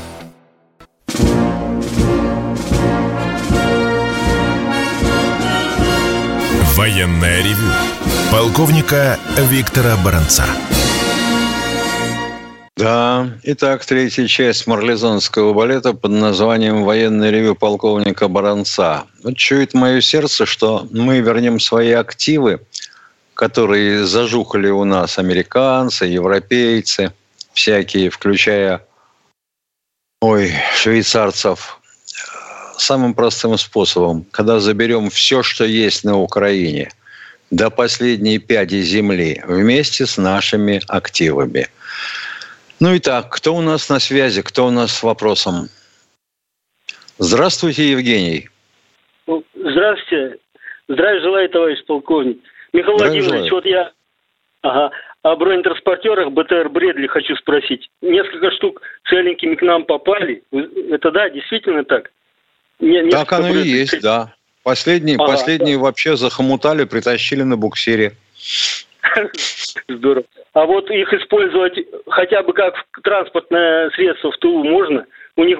Военная 6.81 7.43
ревю. 7.43 7.71
Полковника 8.31 9.19
Виктора 9.37 9.95
Баранца. 10.03 10.45
Да, 12.75 13.29
итак, 13.43 13.85
третья 13.85 14.25
часть 14.25 14.65
марлезонского 14.65 15.53
балета 15.53 15.93
под 15.93 16.09
названием 16.09 16.83
«Военное 16.83 17.29
ревю 17.29 17.53
полковника 17.53 18.27
Баранца». 18.27 19.03
Вот 19.21 19.37
чует 19.37 19.75
мое 19.75 20.01
сердце, 20.01 20.47
что 20.47 20.87
мы 20.89 21.19
вернем 21.19 21.59
свои 21.59 21.91
активы, 21.91 22.61
которые 23.35 24.07
зажухали 24.07 24.69
у 24.69 24.83
нас 24.83 25.19
американцы, 25.19 26.05
европейцы, 26.05 27.13
всякие, 27.53 28.09
включая, 28.09 28.83
ой, 30.19 30.51
швейцарцев, 30.75 31.79
самым 32.77 33.13
простым 33.13 33.57
способом, 33.57 34.25
когда 34.31 34.59
заберем 34.59 35.09
все, 35.09 35.43
что 35.43 35.65
есть 35.65 36.03
на 36.03 36.19
Украине, 36.19 36.91
до 37.51 37.69
последней 37.69 38.39
пяди 38.39 38.81
земли, 38.81 39.41
вместе 39.45 40.05
с 40.05 40.17
нашими 40.17 40.81
активами. 40.87 41.67
Ну 42.79 42.93
и 42.93 42.99
так, 42.99 43.29
кто 43.29 43.53
у 43.55 43.61
нас 43.61 43.89
на 43.89 43.99
связи, 43.99 44.41
кто 44.41 44.67
у 44.67 44.71
нас 44.71 44.91
с 44.91 45.03
вопросом? 45.03 45.67
Здравствуйте, 47.17 47.91
Евгений. 47.91 48.49
Ну, 49.27 49.43
здравствуйте. 49.53 50.37
Здравия 50.87 51.21
желаю, 51.21 51.49
товарищ 51.49 51.85
полковник. 51.85 52.39
Михаил 52.73 52.97
Здравия 52.97 53.21
Владимирович, 53.21 53.49
желаю. 53.49 53.53
вот 53.53 53.65
я 53.65 53.91
ага, 54.61 54.91
о 55.23 55.35
бронетранспортерах 55.35 56.31
БТР 56.31 56.69
Бредли 56.69 57.07
хочу 57.07 57.35
спросить. 57.35 57.89
Несколько 58.01 58.51
штук 58.51 58.81
целенькими 59.09 59.55
к 59.55 59.61
нам 59.61 59.85
попали. 59.85 60.43
Это 60.51 61.11
да, 61.11 61.29
действительно 61.29 61.83
так? 61.83 62.11
Не, 62.81 63.09
так 63.09 63.31
оно 63.31 63.49
и 63.49 63.67
есть, 63.67 64.01
да. 64.01 64.33
Последние, 64.63 65.15
ага, 65.15 65.25
последние 65.31 65.77
да. 65.77 65.83
вообще 65.83 66.15
захомутали, 66.17 66.83
притащили 66.83 67.43
на 67.43 67.57
буксире. 67.57 68.13
Здорово. 69.87 70.25
А 70.53 70.65
вот 70.65 70.89
их 70.91 71.13
использовать 71.13 71.79
хотя 72.07 72.43
бы 72.43 72.53
как 72.53 72.75
транспортное 73.03 73.89
средство 73.91 74.31
в 74.31 74.37
Тулу 74.37 74.63
можно? 74.63 75.05
У 75.37 75.43
них 75.43 75.59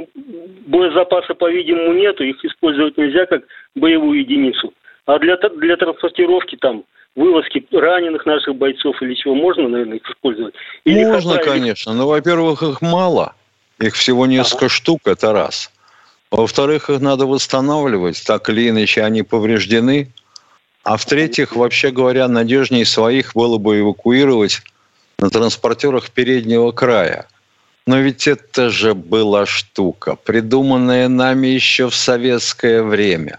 боезапаса, 0.67 1.33
по-видимому, 1.33 1.93
нету, 1.93 2.23
их 2.23 2.43
использовать 2.43 2.97
нельзя 2.97 3.25
как 3.25 3.43
боевую 3.75 4.19
единицу. 4.19 4.73
А 5.05 5.17
для, 5.17 5.37
для 5.37 5.77
транспортировки 5.77 6.57
там 6.57 6.83
вылазки 7.15 7.65
раненых 7.71 8.25
наших 8.25 8.55
бойцов 8.55 9.01
или 9.01 9.13
чего 9.15 9.33
можно, 9.33 9.67
наверное, 9.67 9.97
их 9.97 10.09
использовать? 10.09 10.53
Или 10.83 11.05
можно, 11.05 11.37
конечно, 11.37 11.93
но, 11.93 12.07
во-первых, 12.07 12.61
их 12.63 12.81
мало. 12.81 13.33
Их 13.79 13.95
всего 13.95 14.27
несколько 14.27 14.65
ага. 14.65 14.73
штук, 14.73 14.99
это 15.05 15.33
раз. 15.33 15.71
Во-вторых, 16.31 16.89
их 16.89 17.01
надо 17.01 17.25
восстанавливать, 17.25 18.23
так 18.25 18.49
или 18.49 18.69
иначе 18.69 19.03
они 19.03 19.21
повреждены. 19.21 20.11
А 20.83 20.95
в-третьих, 20.95 21.55
вообще 21.55 21.91
говоря, 21.91 22.27
надежнее 22.29 22.85
своих 22.85 23.35
было 23.35 23.57
бы 23.57 23.81
эвакуировать 23.81 24.61
на 25.19 25.29
транспортерах 25.29 26.09
переднего 26.09 26.71
края. 26.71 27.27
Но 27.85 27.99
ведь 27.99 28.27
это 28.27 28.69
же 28.69 28.93
была 28.93 29.45
штука, 29.45 30.15
придуманная 30.15 31.09
нами 31.09 31.47
еще 31.47 31.89
в 31.89 31.95
советское 31.95 32.81
время. 32.81 33.37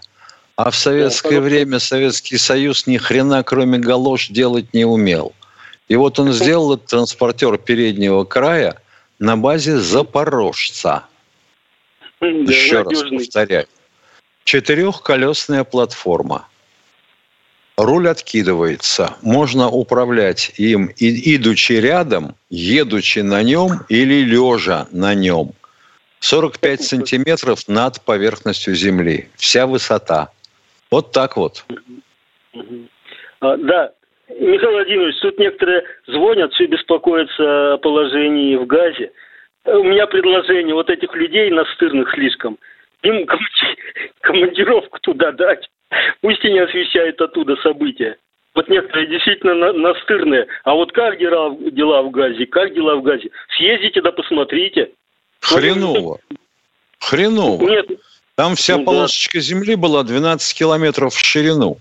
А 0.55 0.69
в 0.69 0.75
советское 0.75 1.41
время 1.41 1.79
Советский 1.79 2.37
Союз 2.37 2.85
ни 2.85 2.97
хрена 2.97 3.43
кроме 3.43 3.79
галош 3.79 4.27
делать 4.27 4.71
не 4.73 4.85
умел. 4.85 5.33
И 5.87 5.95
вот 5.95 6.19
он 6.19 6.31
сделал 6.31 6.75
этот 6.75 6.87
транспортер 6.87 7.57
переднего 7.57 8.23
края 8.23 8.79
на 9.17 9.35
базе 9.35 9.79
Запорожца– 9.79 11.05
еще 12.47 12.81
раз 12.81 13.03
повторяю. 13.03 13.67
Четырехколесная 14.43 15.63
платформа. 15.63 16.47
Руль 17.77 18.07
откидывается. 18.07 19.15
Можно 19.21 19.69
управлять 19.69 20.53
им, 20.57 20.91
и, 20.97 21.35
идучи 21.35 21.73
рядом, 21.73 22.35
едучи 22.49 23.19
на 23.19 23.41
нем 23.41 23.81
или 23.89 24.23
лежа 24.23 24.87
на 24.91 25.15
нем. 25.15 25.53
45 26.19 26.81
сантиметров 26.81 27.67
над 27.67 28.01
поверхностью 28.01 28.75
земли. 28.75 29.29
Вся 29.35 29.65
высота. 29.65 30.29
Вот 30.91 31.11
так 31.11 31.35
вот. 31.35 31.65
А, 33.41 33.57
да, 33.57 33.91
Михаил 34.29 34.71
Владимирович, 34.71 35.19
тут 35.21 35.37
некоторые 35.37 35.83
звонят, 36.07 36.53
все 36.53 36.67
беспокоятся 36.67 37.73
о 37.73 37.77
положении 37.77 38.55
в 38.55 38.65
газе. 38.65 39.11
У 39.65 39.83
меня 39.83 40.07
предложение 40.07 40.73
вот 40.73 40.89
этих 40.89 41.13
людей 41.15 41.49
настырных 41.49 42.11
слишком. 42.13 42.57
Им 43.03 43.25
командировку 44.21 44.99
туда 45.01 45.31
дать. 45.31 45.69
Пусть 46.21 46.43
они 46.43 46.59
освещают 46.59 47.21
оттуда 47.21 47.55
события. 47.57 48.17
Вот 48.55 48.67
некоторые 48.69 49.07
действительно 49.07 49.73
настырные. 49.73 50.47
А 50.63 50.73
вот 50.73 50.91
как 50.91 51.17
дела, 51.17 51.55
дела 51.71 52.03
в 52.03 52.11
Газе? 52.11 52.45
Как 52.45 52.73
дела 52.73 52.95
в 52.97 53.03
Газе? 53.03 53.29
Съездите 53.57 54.01
да 54.01 54.11
посмотрите. 54.11 54.91
Хреново. 55.39 56.19
Хреново. 56.99 57.67
Нет. 57.67 57.87
Там 58.35 58.55
вся 58.55 58.77
ну, 58.77 58.85
полосочка 58.85 59.39
да. 59.39 59.41
земли 59.41 59.75
была 59.75 60.03
12 60.03 60.57
километров 60.57 61.13
в 61.13 61.19
ширину. 61.19 61.77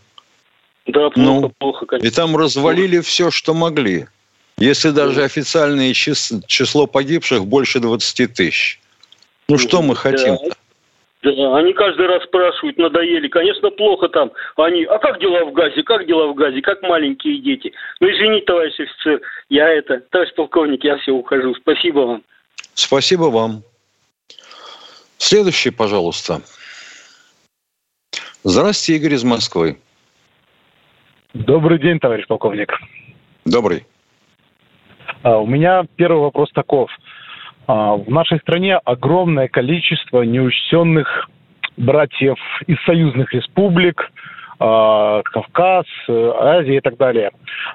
Да, 0.87 1.11
плохо, 1.11 1.21
ну, 1.21 1.53
плохо, 1.59 1.87
конечно. 1.87 2.07
И 2.07 2.11
там 2.11 2.37
развалили 2.37 3.01
все, 3.01 3.31
что 3.31 3.55
могли. 3.55 4.07
Если 4.62 4.90
даже 4.90 5.25
официальное 5.25 5.92
число 5.92 6.87
погибших 6.87 7.46
больше 7.46 7.81
20 7.81 8.33
тысяч. 8.33 8.79
Ну 9.48 9.59
что 9.59 9.83
мы 9.83 9.96
хотим-то? 9.96 10.55
Да, 11.25 11.57
они 11.57 11.72
каждый 11.72 12.07
раз 12.07 12.22
спрашивают, 12.22 12.79
надоели. 12.79 13.27
Конечно, 13.27 13.70
плохо 13.70 14.09
там. 14.09 14.31
Они, 14.55 14.85
а 14.85 14.98
как 14.98 15.18
дела 15.18 15.46
в 15.46 15.53
Газе? 15.53 15.83
Как 15.83 16.07
дела 16.07 16.29
в 16.29 16.37
Газе? 16.37 16.61
Как 16.61 16.81
маленькие 16.83 17.38
дети? 17.38 17.72
Ну, 17.98 18.07
извините, 18.07 18.44
товарищ 18.46 18.75
офицер, 18.79 19.20
я 19.48 19.68
это, 19.68 19.98
товарищ 20.11 20.33
полковник, 20.37 20.85
я 20.85 20.96
все 20.98 21.11
ухожу. 21.11 21.57
Спасибо 21.57 21.98
вам. 21.98 22.22
Спасибо 22.75 23.25
вам. 23.25 23.64
Следующий, 25.18 25.70
пожалуйста. 25.70 26.40
Здравствуйте, 28.44 29.01
Игорь 29.01 29.14
из 29.14 29.25
Москвы. 29.25 29.77
Добрый 31.35 31.81
день, 31.81 31.98
товарищ 31.98 32.29
полковник. 32.29 32.79
Добрый. 33.44 33.85
А, 35.23 35.39
у 35.39 35.47
меня 35.47 35.85
первый 35.97 36.21
вопрос 36.21 36.51
таков. 36.53 36.91
А, 37.67 37.95
в 37.95 38.09
нашей 38.11 38.39
стране 38.41 38.77
огромное 38.77 39.49
количество 39.49 40.23
неучтенных 40.23 41.29
братьев 41.77 42.39
из 42.67 42.77
союзных 42.85 43.33
республик, 43.33 44.13
э, 44.61 45.23
Кавказ, 45.25 45.87
э, 46.07 46.33
Азия 46.39 46.77
и 46.77 46.81
так 46.81 46.99
далее, 46.99 47.31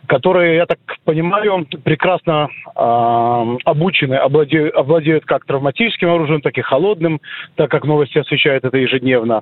которые, 0.05 0.57
я 0.57 0.65
так 0.67 0.77
понимаю, 1.03 1.65
прекрасно 1.83 2.47
обучены, 2.75 4.13
обладеют, 4.13 4.75
обладеют 4.75 5.25
как 5.25 5.45
травматическим 5.45 6.09
оружием, 6.09 6.41
так 6.41 6.57
и 6.57 6.61
холодным, 6.61 7.19
так 7.55 7.71
как 7.71 7.85
новости 7.85 8.19
освещают 8.19 8.63
это 8.63 8.77
ежедневно. 8.77 9.41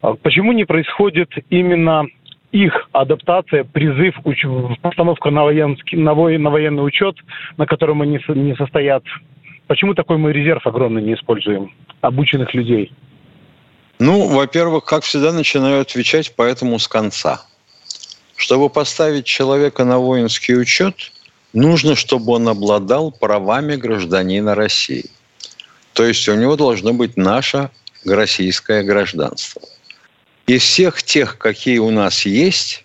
А 0.00 0.14
почему 0.14 0.52
не 0.52 0.64
происходит 0.64 1.30
именно 1.50 2.06
их 2.52 2.88
адаптация, 2.92 3.64
призыв, 3.64 4.14
уч... 4.24 4.44
постановка 4.82 5.30
на, 5.30 5.44
военский, 5.44 5.96
на, 5.96 6.14
военный 6.14 6.86
учет, 6.86 7.16
на 7.56 7.66
котором 7.66 8.02
они 8.02 8.20
не 8.28 8.54
состоят. 8.56 9.02
Почему 9.66 9.94
такой 9.94 10.18
мы 10.18 10.32
резерв 10.32 10.66
огромный 10.66 11.02
не 11.02 11.14
используем 11.14 11.74
обученных 12.02 12.52
людей? 12.54 12.92
Ну, 13.98 14.28
во-первых, 14.28 14.84
как 14.84 15.04
всегда, 15.04 15.32
начинаю 15.32 15.80
отвечать 15.80 16.34
поэтому 16.36 16.78
с 16.78 16.88
конца. 16.88 17.40
Чтобы 18.36 18.68
поставить 18.68 19.24
человека 19.24 19.84
на 19.84 19.98
воинский 19.98 20.56
учет, 20.56 21.12
нужно, 21.52 21.94
чтобы 21.94 22.32
он 22.32 22.48
обладал 22.48 23.12
правами 23.12 23.76
гражданина 23.76 24.54
России. 24.54 25.06
То 25.94 26.04
есть 26.04 26.28
у 26.28 26.34
него 26.34 26.56
должно 26.56 26.92
быть 26.92 27.16
наше 27.16 27.70
российское 28.04 28.82
гражданство. 28.82 29.62
Из 30.46 30.62
всех 30.62 31.02
тех, 31.02 31.38
какие 31.38 31.78
у 31.78 31.90
нас 31.90 32.26
есть, 32.26 32.84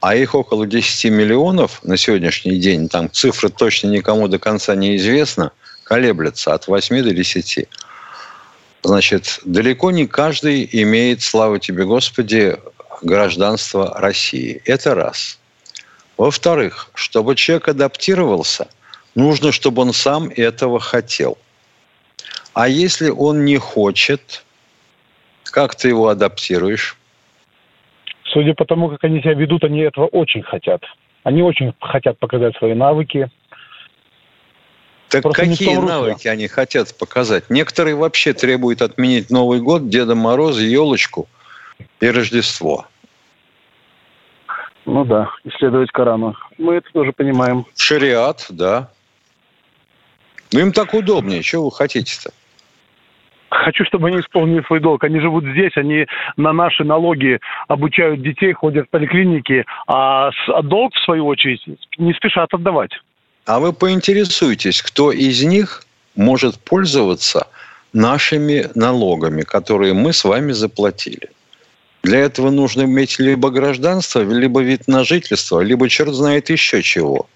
а 0.00 0.14
их 0.14 0.34
около 0.34 0.66
10 0.66 1.10
миллионов 1.10 1.82
на 1.82 1.96
сегодняшний 1.96 2.58
день, 2.58 2.88
там 2.88 3.10
цифры 3.10 3.48
точно 3.48 3.88
никому 3.88 4.28
до 4.28 4.38
конца 4.38 4.74
не 4.74 4.96
известна, 4.96 5.52
колеблется 5.84 6.54
от 6.54 6.68
8 6.68 7.02
до 7.02 7.12
10. 7.12 7.68
Значит, 8.84 9.40
далеко 9.44 9.90
не 9.90 10.06
каждый 10.06 10.68
имеет, 10.72 11.22
слава 11.22 11.58
тебе, 11.58 11.84
Господи, 11.84 12.56
гражданство 13.02 13.94
России. 13.98 14.62
Это 14.64 14.94
раз. 14.94 15.38
Во-вторых, 16.16 16.90
чтобы 16.94 17.34
человек 17.34 17.68
адаптировался, 17.68 18.68
нужно, 19.14 19.50
чтобы 19.50 19.82
он 19.82 19.92
сам 19.92 20.28
этого 20.28 20.78
хотел. 20.78 21.36
А 22.54 22.68
если 22.68 23.10
он 23.10 23.44
не 23.44 23.56
хочет, 23.58 24.44
как 25.52 25.76
ты 25.76 25.88
его 25.88 26.08
адаптируешь? 26.08 26.96
Судя 28.24 28.54
по 28.54 28.64
тому, 28.64 28.88
как 28.88 29.04
они 29.04 29.20
себя 29.20 29.34
ведут, 29.34 29.62
они 29.62 29.80
этого 29.80 30.06
очень 30.06 30.42
хотят. 30.42 30.82
Они 31.22 31.42
очень 31.42 31.72
хотят 31.80 32.18
показать 32.18 32.56
свои 32.56 32.74
навыки. 32.74 33.30
Так 35.08 35.22
Просто 35.22 35.44
какие 35.44 35.76
навыки 35.76 36.26
они 36.26 36.48
хотят 36.48 36.96
показать? 36.98 37.50
Некоторые 37.50 37.94
вообще 37.94 38.32
требуют 38.32 38.80
отменить 38.80 39.30
Новый 39.30 39.60
год, 39.60 39.90
Деда 39.90 40.14
Мороза, 40.14 40.62
елочку 40.62 41.28
и 42.00 42.06
Рождество. 42.06 42.86
Ну 44.86 45.04
да, 45.04 45.28
исследовать 45.44 45.92
Корану. 45.92 46.34
Мы 46.58 46.76
это 46.76 46.88
тоже 46.92 47.12
понимаем. 47.12 47.66
Шариат, 47.76 48.46
да. 48.48 48.90
Ну 50.52 50.60
им 50.60 50.72
так 50.72 50.94
удобнее. 50.94 51.42
Чего 51.42 51.66
вы 51.66 51.72
хотите-то? 51.72 52.32
Хочу, 53.52 53.84
чтобы 53.84 54.08
они 54.08 54.20
исполнили 54.20 54.62
свой 54.62 54.80
долг. 54.80 55.04
Они 55.04 55.20
живут 55.20 55.44
здесь, 55.44 55.72
они 55.76 56.06
на 56.36 56.52
наши 56.52 56.84
налоги 56.84 57.38
обучают 57.68 58.22
детей, 58.22 58.52
ходят 58.54 58.86
в 58.86 58.90
поликлиники, 58.90 59.66
а 59.86 60.30
долг, 60.62 60.94
в 60.94 61.04
свою 61.04 61.26
очередь, 61.26 61.60
не 61.98 62.14
спешат 62.14 62.54
отдавать. 62.54 62.92
А 63.44 63.60
вы 63.60 63.74
поинтересуйтесь, 63.74 64.80
кто 64.80 65.12
из 65.12 65.44
них 65.44 65.82
может 66.16 66.58
пользоваться 66.58 67.48
нашими 67.92 68.68
налогами, 68.74 69.42
которые 69.42 69.92
мы 69.92 70.14
с 70.14 70.24
вами 70.24 70.52
заплатили. 70.52 71.28
Для 72.02 72.20
этого 72.20 72.50
нужно 72.50 72.82
иметь 72.82 73.18
либо 73.18 73.50
гражданство, 73.50 74.22
либо 74.22 74.62
вид 74.62 74.88
на 74.88 75.04
жительство, 75.04 75.60
либо 75.60 75.90
черт 75.90 76.14
знает 76.14 76.48
еще 76.48 76.82
чего. 76.82 77.26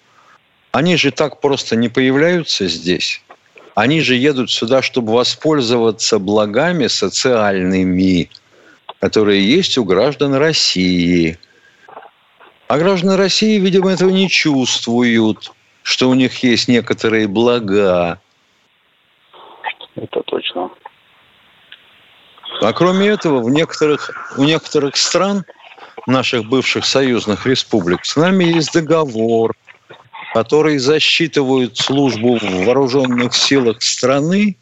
Они 0.72 0.96
же 0.96 1.10
так 1.10 1.40
просто 1.40 1.76
не 1.76 1.90
появляются 1.90 2.66
здесь. 2.68 3.22
Они 3.76 4.00
же 4.00 4.14
едут 4.14 4.50
сюда, 4.50 4.80
чтобы 4.80 5.12
воспользоваться 5.12 6.18
благами 6.18 6.86
социальными, 6.86 8.30
которые 9.00 9.46
есть 9.46 9.76
у 9.76 9.84
граждан 9.84 10.34
России. 10.34 11.38
А 12.68 12.78
граждане 12.78 13.16
России, 13.16 13.58
видимо, 13.58 13.92
этого 13.92 14.08
не 14.08 14.30
чувствуют, 14.30 15.52
что 15.82 16.08
у 16.08 16.14
них 16.14 16.42
есть 16.42 16.68
некоторые 16.68 17.28
блага. 17.28 18.18
Это 19.94 20.22
точно. 20.22 20.70
А 22.62 22.72
кроме 22.72 23.08
этого, 23.08 23.42
в 23.42 23.50
некоторых, 23.50 24.10
у 24.38 24.44
некоторых 24.44 24.96
стран, 24.96 25.44
наших 26.06 26.46
бывших 26.46 26.86
союзных 26.86 27.44
республик, 27.44 28.06
с 28.06 28.16
нами 28.16 28.44
есть 28.44 28.72
договор– 28.72 29.54
которые 30.36 30.78
засчитывают 30.78 31.78
службу 31.78 32.36
в 32.36 32.66
вооруженных 32.66 33.34
силах 33.34 33.80
страны, 33.80 34.58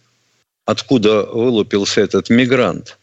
откуда 0.66 1.24
вылупился 1.24 2.00
этот 2.00 2.30
мигрант, 2.30 2.96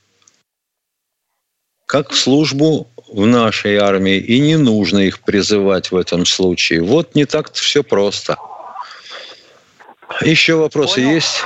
как 1.85 2.11
в 2.11 2.15
службу 2.15 2.87
в 3.11 3.25
нашей 3.25 3.75
армии, 3.75 4.15
и 4.15 4.39
не 4.39 4.55
нужно 4.55 4.99
их 4.99 5.19
призывать 5.19 5.91
в 5.91 5.97
этом 5.97 6.25
случае. 6.25 6.81
Вот 6.81 7.13
не 7.13 7.25
так-то 7.25 7.59
все 7.59 7.83
просто. 7.83 8.37
Еще 10.21 10.55
вопросы 10.55 11.01
Понял. 11.01 11.09
есть? 11.09 11.43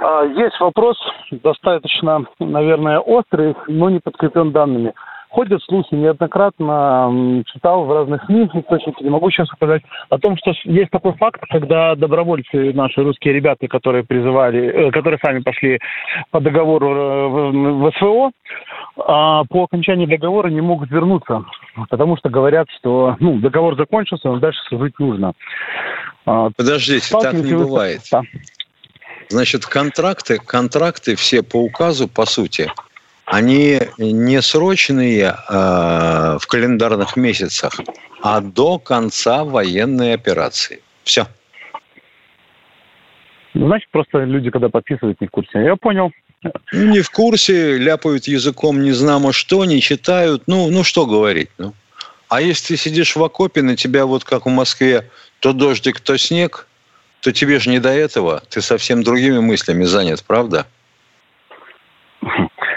А, 0.00 0.24
есть 0.24 0.58
вопрос, 0.58 0.96
достаточно, 1.30 2.26
наверное, 2.40 2.98
острый, 2.98 3.54
но 3.68 3.88
не 3.88 4.00
подкреплен 4.00 4.50
данными. 4.50 4.94
Ходят 5.38 5.62
слухи, 5.62 5.94
неоднократно 5.94 7.44
читал 7.46 7.84
в 7.84 7.92
разных 7.92 8.24
СМИ, 8.24 8.50
источники, 8.54 9.04
не 9.04 9.08
могу 9.08 9.30
сейчас 9.30 9.46
сказать, 9.46 9.82
о 10.08 10.18
том, 10.18 10.36
что 10.36 10.52
есть 10.64 10.90
такой 10.90 11.12
факт, 11.12 11.40
когда 11.48 11.94
добровольцы, 11.94 12.72
наши 12.72 13.04
русские 13.04 13.34
ребята, 13.34 13.68
которые 13.68 14.02
призывали, 14.02 14.66
э, 14.66 14.90
которые 14.90 15.20
сами 15.24 15.38
пошли 15.38 15.78
по 16.32 16.40
договору 16.40 16.90
э, 16.90 17.28
в 17.28 17.92
СВО, 17.98 18.32
а 18.96 19.44
по 19.44 19.62
окончании 19.62 20.06
договора 20.06 20.48
не 20.48 20.60
могут 20.60 20.90
вернуться, 20.90 21.44
потому 21.88 22.16
что 22.16 22.30
говорят, 22.30 22.66
что 22.76 23.14
ну, 23.20 23.38
договор 23.38 23.76
закончился, 23.76 24.26
но 24.26 24.40
дальше 24.40 24.58
служить 24.68 24.98
нужно. 24.98 25.34
А, 26.26 26.50
Подождите, 26.56 27.16
так 27.16 27.34
не 27.34 27.54
бывает. 27.54 28.00
Да. 28.10 28.22
Значит, 29.28 29.66
контракты, 29.66 30.38
контракты 30.38 31.14
все 31.14 31.44
по 31.44 31.58
указу, 31.58 32.08
по 32.08 32.26
сути, 32.26 32.72
они 33.30 33.78
не 33.98 34.40
срочные 34.42 35.36
э, 35.48 36.38
в 36.40 36.46
календарных 36.46 37.16
месяцах, 37.16 37.78
а 38.22 38.40
до 38.40 38.78
конца 38.78 39.44
военной 39.44 40.14
операции. 40.14 40.82
Все. 41.04 41.26
Ну, 43.54 43.66
значит, 43.66 43.88
просто 43.90 44.24
люди, 44.24 44.50
когда 44.50 44.68
подписывают, 44.68 45.20
не 45.20 45.26
в 45.26 45.30
курсе. 45.30 45.62
Я 45.62 45.76
понял. 45.76 46.10
Не 46.72 47.00
в 47.00 47.10
курсе, 47.10 47.76
ляпают 47.76 48.28
языком 48.28 48.82
не 48.82 48.92
знамо 48.92 49.32
что, 49.32 49.64
не 49.64 49.80
читают. 49.80 50.44
Ну, 50.46 50.70
ну 50.70 50.84
что 50.84 51.06
говорить. 51.06 51.50
Ну. 51.58 51.74
А 52.28 52.40
если 52.40 52.68
ты 52.68 52.76
сидишь 52.76 53.16
в 53.16 53.24
окопе, 53.24 53.62
на 53.62 53.76
тебя 53.76 54.06
вот 54.06 54.24
как 54.24 54.46
в 54.46 54.50
Москве 54.50 55.10
то 55.40 55.52
дождик, 55.52 56.00
то 56.00 56.16
снег, 56.16 56.66
то 57.20 57.32
тебе 57.32 57.58
же 57.58 57.70
не 57.70 57.80
до 57.80 57.90
этого. 57.90 58.42
Ты 58.48 58.60
совсем 58.60 59.02
другими 59.02 59.38
мыслями 59.40 59.84
занят, 59.84 60.24
правда? 60.24 60.66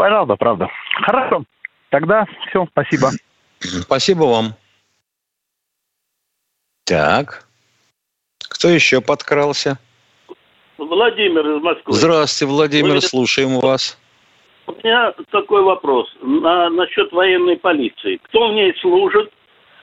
Правда, 0.00 0.36
правда. 0.36 0.68
Хорошо. 1.02 1.44
Тогда 1.90 2.24
все, 2.48 2.66
спасибо. 2.70 3.10
Спасибо 3.58 4.24
вам. 4.24 4.54
Так. 6.86 7.46
Кто 8.48 8.68
еще 8.68 9.02
подкрался? 9.02 9.78
Владимир 10.78 11.46
из 11.56 11.62
Москвы. 11.62 11.92
Здравствуйте, 11.92 12.50
Владимир, 12.50 12.94
Вы... 12.94 13.00
слушаем 13.02 13.60
вас. 13.60 13.98
У 14.66 14.72
меня 14.72 15.12
такой 15.30 15.62
вопрос 15.62 16.08
на, 16.22 16.70
насчет 16.70 17.12
военной 17.12 17.58
полиции. 17.58 18.18
Кто 18.22 18.48
в 18.48 18.52
ней 18.54 18.74
служит, 18.80 19.30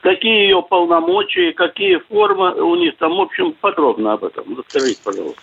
какие 0.00 0.48
ее 0.48 0.62
полномочия, 0.68 1.52
какие 1.52 1.98
формы 2.08 2.60
у 2.60 2.74
них 2.74 2.96
там, 2.96 3.16
в 3.16 3.20
общем, 3.20 3.52
подробно 3.52 4.14
об 4.14 4.24
этом. 4.24 4.58
Расскажите, 4.58 5.00
пожалуйста. 5.04 5.42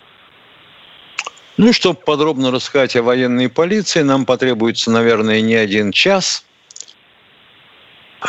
Ну, 1.58 1.72
чтобы 1.72 2.00
подробно 2.00 2.52
рассказать 2.52 2.96
о 2.98 3.04
военной 3.04 3.48
полиции, 3.48 4.02
нам 4.02 4.26
потребуется, 4.26 4.92
наверное, 4.92 5.40
не 5.40 5.56
один 5.56 5.94
час, 5.94 6.44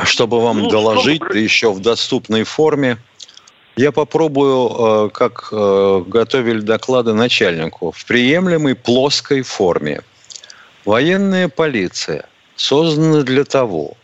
чтобы 0.04 0.40
вам 0.40 0.60
ну, 0.60 0.70
доложить, 0.70 1.22
чтобы... 1.22 1.38
еще 1.38 1.72
в 1.72 1.80
доступной 1.80 2.44
форме. 2.44 2.98
Я 3.74 3.90
попробую, 3.90 5.08
э, 5.08 5.10
как 5.10 5.48
э, 5.50 6.04
готовили 6.06 6.60
доклады 6.60 7.14
начальнику, 7.14 7.90
в 7.90 8.04
приемлемой 8.04 8.76
плоской 8.76 9.42
форме. 9.42 10.02
Военная 10.84 11.48
полиция 11.48 12.28
создана 12.54 13.22
для 13.22 13.44
того, 13.44 13.96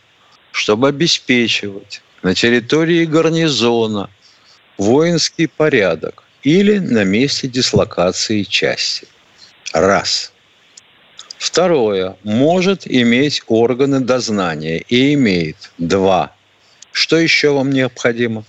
чтобы 0.51 0.89
обеспечивать 0.89 2.01
на 2.23 2.35
территории 2.35 3.05
гарнизона 3.05 4.09
воинский 4.77 5.47
порядок 5.47 6.23
или 6.43 6.77
на 6.77 7.05
месте 7.05 7.47
дислокации 7.47 8.43
части. 8.43 9.07
Раз. 9.73 10.31
Второе. 11.37 12.15
Может 12.23 12.87
иметь 12.87 13.41
органы 13.47 13.99
дознания 13.99 14.83
и 14.87 15.15
имеет. 15.15 15.71
Два. 15.77 16.31
Что 16.91 17.17
еще 17.17 17.49
вам 17.49 17.71
необходимо? 17.71 18.43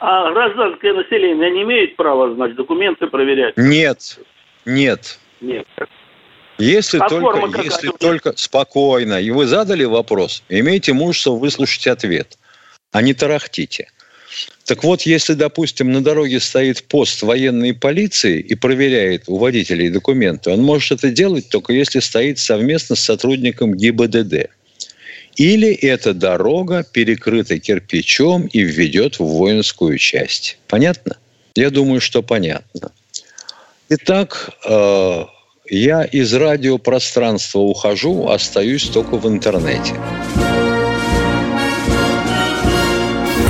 А 0.00 0.30
гражданское 0.32 0.92
население 0.92 1.50
не 1.50 1.62
имеет 1.62 1.96
права, 1.96 2.34
значит, 2.34 2.56
документы 2.56 3.06
проверять? 3.06 3.56
Нет. 3.56 4.18
Нет. 4.64 5.18
Нет. 5.40 5.66
Если 6.58 6.98
А 6.98 7.08
только, 7.08 7.62
если 7.62 7.88
только 7.88 8.36
спокойно, 8.36 9.20
и 9.20 9.30
вы 9.30 9.46
задали 9.46 9.84
вопрос, 9.84 10.42
имейте 10.50 10.92
мужество 10.92 11.32
выслушать 11.32 11.86
ответ, 11.86 12.38
а 12.92 13.00
не 13.00 13.14
тарахтите. 13.14 13.88
Так 14.64 14.84
вот, 14.84 15.02
если, 15.02 15.34
допустим, 15.34 15.90
на 15.90 16.02
дороге 16.02 16.38
стоит 16.40 16.84
пост 16.84 17.22
военной 17.22 17.74
полиции 17.74 18.40
и 18.40 18.54
проверяет 18.54 19.24
у 19.26 19.36
водителей 19.36 19.90
документы, 19.90 20.50
он 20.50 20.62
может 20.62 20.92
это 20.92 21.10
делать 21.10 21.48
только 21.48 21.72
если 21.72 22.00
стоит 22.00 22.38
совместно 22.38 22.96
с 22.96 23.00
сотрудником 23.00 23.74
ГИБДД. 23.74 24.50
Или 25.36 25.72
эта 25.72 26.12
дорога 26.12 26.84
перекрыта 26.84 27.58
кирпичом 27.58 28.46
и 28.46 28.60
введет 28.60 29.18
в 29.18 29.24
воинскую 29.24 29.96
часть. 29.98 30.58
Понятно? 30.68 31.16
Я 31.54 31.70
думаю, 31.70 32.00
что 32.00 32.22
понятно. 32.22 32.92
Итак, 33.88 34.50
э, 34.68 35.24
я 35.68 36.04
из 36.04 36.34
радиопространства 36.34 37.60
ухожу, 37.60 38.28
остаюсь 38.28 38.88
только 38.88 39.16
в 39.16 39.26
интернете. 39.26 39.94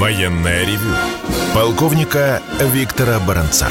Военное 0.00 0.60
ревю 0.60 0.94
полковника 1.52 2.38
Виктора 2.72 3.18
Баранца. 3.26 3.66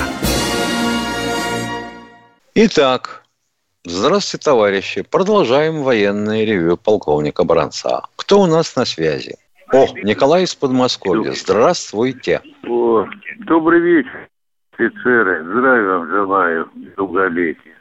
Итак, 2.54 3.24
здравствуйте, 3.86 4.44
товарищи. 4.44 5.04
Продолжаем 5.10 5.84
военное 5.84 6.44
ревю 6.44 6.76
полковника 6.76 7.46
Бранца. 7.46 8.02
Кто 8.18 8.42
у 8.42 8.46
нас 8.46 8.76
на 8.76 8.84
связи? 8.84 9.38
О, 9.72 9.88
Николай 10.04 10.44
из 10.44 10.54
Подмосковья. 10.54 11.32
Здравствуйте. 11.32 12.42
О, 12.68 13.08
добрый 13.46 13.80
вечер, 13.80 14.28
офицеры. 14.74 15.46
Здравия 15.46 15.98
вам 15.98 16.08
желаю, 16.10 16.70
долголетия. 16.98 17.78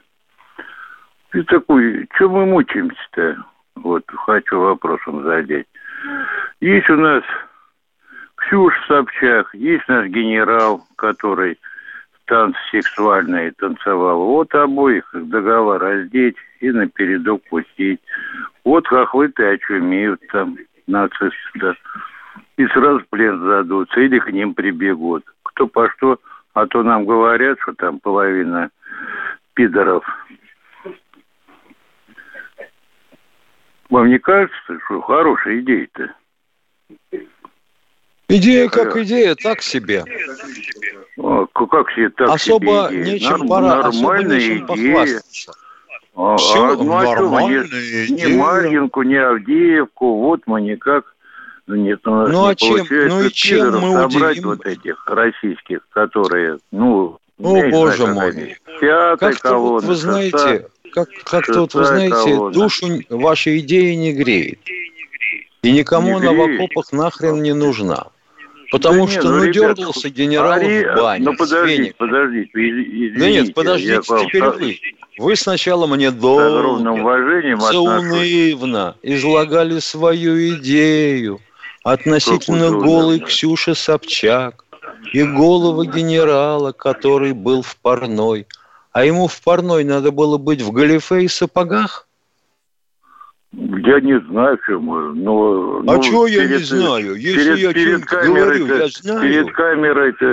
Ты 1.31 1.43
такой, 1.43 2.07
что 2.15 2.29
мы 2.29 2.47
мучаемся-то? 2.47 3.39
Вот, 3.75 4.05
хочу 4.25 4.61
вопросом 4.61 5.25
задать. 5.25 5.67
Есть 6.61 6.89
у 6.89 6.97
нас 6.97 7.25
Ксюш 8.47 8.75
Собчак, 8.87 9.49
есть 9.55 9.89
наш 9.89 10.07
генерал, 10.07 10.85
который 10.97 11.59
танцы 12.27 12.59
сексуальные 12.71 13.53
танцевал. 13.53 14.25
Вот 14.25 14.55
обоих 14.55 15.09
договор 15.13 15.81
раздеть 15.81 16.37
и 16.61 16.71
на 16.71 16.89
передок 16.89 17.43
пустить. 17.49 18.01
Вот 18.65 18.87
хохлы-то 18.87 19.49
очумеют 19.49 20.21
там 20.31 20.57
нацисты. 20.87 21.75
И 22.57 22.67
сразу 22.69 23.05
плен 23.11 23.41
задутся 23.41 24.01
или 24.01 24.19
к 24.21 24.31
ним 24.31 24.55
прибегут. 24.55 25.25
Кто 25.43 25.67
по 25.67 25.91
что, 25.91 26.21
а 26.55 26.67
то 26.67 26.85
нам 26.85 27.05
говорят, 27.05 27.59
что 27.63 27.73
там 27.75 27.99
половина 27.99 28.71
пидоров. 29.55 30.05
Вам 33.91 34.09
не 34.09 34.19
кажется, 34.19 34.79
что 34.85 35.01
хорошая 35.01 35.61
идея-то? 35.61 36.15
Идея 38.37 38.69
как 38.69 38.97
идея, 38.99 39.35
так 39.35 39.63
себе. 39.63 40.05
К- 41.17 41.67
как 41.67 41.91
себе 41.93 42.11
так 42.11 42.29
Особо 42.31 42.89
себе 42.91 43.03
идея? 43.03 43.15
нечем 43.15 43.49
пора, 43.49 43.79
особо 43.81 43.95
нормальная 44.13 44.37
нечем 44.39 44.67
идея. 44.75 44.95
похвастаться. 44.95 45.53
А, 46.15 46.37
Всё 46.37 46.65
а, 46.73 46.77
ну, 46.77 46.85
нормальная 46.85 47.65
идея. 47.67 48.09
не 48.29 48.37
Марьинку, 48.37 49.03
не 49.03 49.17
Авдеевку, 49.17 50.17
вот 50.21 50.41
мы 50.47 50.61
никак... 50.61 51.15
Ну, 51.67 51.75
Нет, 51.75 52.07
у 52.07 52.11
нас 52.11 52.29
Ну, 52.31 52.45
не 52.45 52.51
а 52.51 52.55
чем- 52.55 52.69
получается 52.77 53.17
ну 53.17 53.25
и 53.25 53.31
чем 53.33 53.81
мы 53.81 54.05
удивим? 54.05 54.45
вот 54.45 54.67
этих 54.67 55.05
российских, 55.07 55.81
которые, 55.91 56.59
ну... 56.71 57.19
О, 57.43 57.69
боже 57.71 57.97
знаю, 58.07 58.15
как 58.17 58.35
мой. 58.35 58.57
Пятая 58.81 59.31
вот 59.31 59.41
колонна, 59.41 59.87
вы 59.89 59.95
знаете, 59.95 60.31
шестая. 60.39 60.69
как, 60.93 61.09
как-то 61.25 61.61
вот 61.61 61.75
вы 61.75 61.85
знаете, 61.85 62.15
колонна. 62.15 62.53
душу 62.53 62.87
вашей 63.11 63.59
идеи 63.59 63.95
не 63.95 64.13
греет. 64.13 64.61
И 65.63 65.73
никому 65.73 66.19
Не 66.21 66.29
она 66.29 66.33
в 66.33 66.47
греет. 66.47 66.61
окопах 66.61 66.93
нахрен 66.93 67.43
не 67.43 67.53
нужна. 67.53 68.07
Потому 68.71 69.07
Да 69.07 69.13
что, 69.13 69.23
не, 69.23 69.29
ну, 69.29 69.43
ребят, 69.45 69.55
дергался 69.77 70.11
генерал 70.11 70.53
Ари- 70.53 70.93
в 70.93 70.97
бане, 70.97 71.25
Ну, 71.25 71.37
подождите, 71.37 71.95
подождите, 71.97 72.51
из- 72.55 72.87
извините. 72.89 73.19
Да 73.19 73.31
нет, 73.31 73.47
я 73.49 73.55
подождите, 73.55 74.01
вам 74.09 74.27
теперь 74.27 74.43
со- 74.43 74.51
вы. 74.51 74.81
Вы 75.19 75.37
сначала 75.37 75.87
мне 75.87 76.11
долго, 76.11 76.45
заунывно 77.73 78.97
излагали 79.03 79.79
свою 79.79 80.55
идею 80.57 81.41
относительно 81.85 82.71
голой? 82.71 83.21
Ксюши 83.21 83.75
Собчак 83.75 84.65
и 85.13 85.23
голого 85.23 85.87
генерала, 85.87 86.73
который 86.73 87.33
был 87.33 87.63
в 87.63 87.77
парной. 87.77 88.47
А 88.93 89.05
ему 89.05 89.27
в 89.27 89.41
парной 89.43 89.85
надо 89.85 90.11
было 90.11 90.39
быть 90.39 90.63
в 90.63 90.73
галифе 90.73 91.23
и 91.23 91.29
сапогах? 91.29 92.06
Я 93.59 94.01
не 94.01 94.21
знаю, 94.21 94.59
почему. 94.59 94.95
Но, 95.15 95.79
А 95.87 95.97
ну, 95.97 96.03
чего 96.03 96.27
я 96.27 96.43
не 96.43 96.49
перед- 96.49 96.67
знаю? 96.67 97.15
Если 97.15 97.55
перед, 97.55 97.59
я 97.59 97.73
перед 97.73 98.05
что-нибудь 98.05 98.37
говорю, 98.37 98.67
я 98.67 98.89
знаю. 98.89 99.21
Перед 99.23 99.53
камерой-то 99.53 100.27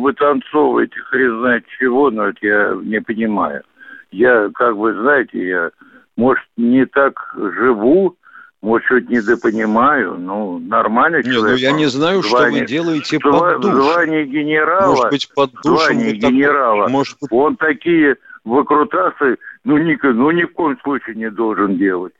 вытанцовываете 0.00 0.98
хрен 1.08 1.38
знает 1.38 1.64
чего, 1.78 2.10
но 2.10 2.28
это 2.28 2.38
я 2.42 2.74
не 2.82 3.00
понимаю. 3.00 3.62
Я, 4.10 4.48
как 4.54 4.74
вы 4.74 4.92
знаете, 4.94 5.46
я, 5.46 5.70
может, 6.16 6.42
не 6.56 6.84
так 6.86 7.14
живу, 7.36 8.16
может, 8.60 8.86
что-то 8.86 9.06
недопонимаю, 9.12 10.16
ну, 10.18 10.58
нормально 10.58 11.16
Не, 11.22 11.28
ну 11.28 11.34
человек. 11.34 11.58
я 11.60 11.72
не 11.72 11.86
знаю, 11.86 12.22
что 12.22 12.32
вы 12.36 12.40
Звание- 12.42 12.66
делаете 12.66 13.20
под 13.20 13.60
душем. 13.60 13.82
Звание 13.82 14.24
генерала, 14.26 14.90
Может 14.90 15.10
быть, 15.10 15.30
под 15.34 15.52
душем 15.62 15.76
звание 16.00 16.12
генерала, 16.16 16.88
может 16.88 17.16
быть, 17.20 17.30
он 17.30 17.56
такие 17.56 18.16
выкрутасы, 18.44 19.36
ну, 19.64 19.76
ни, 19.78 19.96
ну, 20.02 20.30
ни 20.32 20.42
в 20.42 20.52
коем 20.54 20.76
случае 20.82 21.14
не 21.14 21.30
должен 21.30 21.76
делать. 21.76 22.12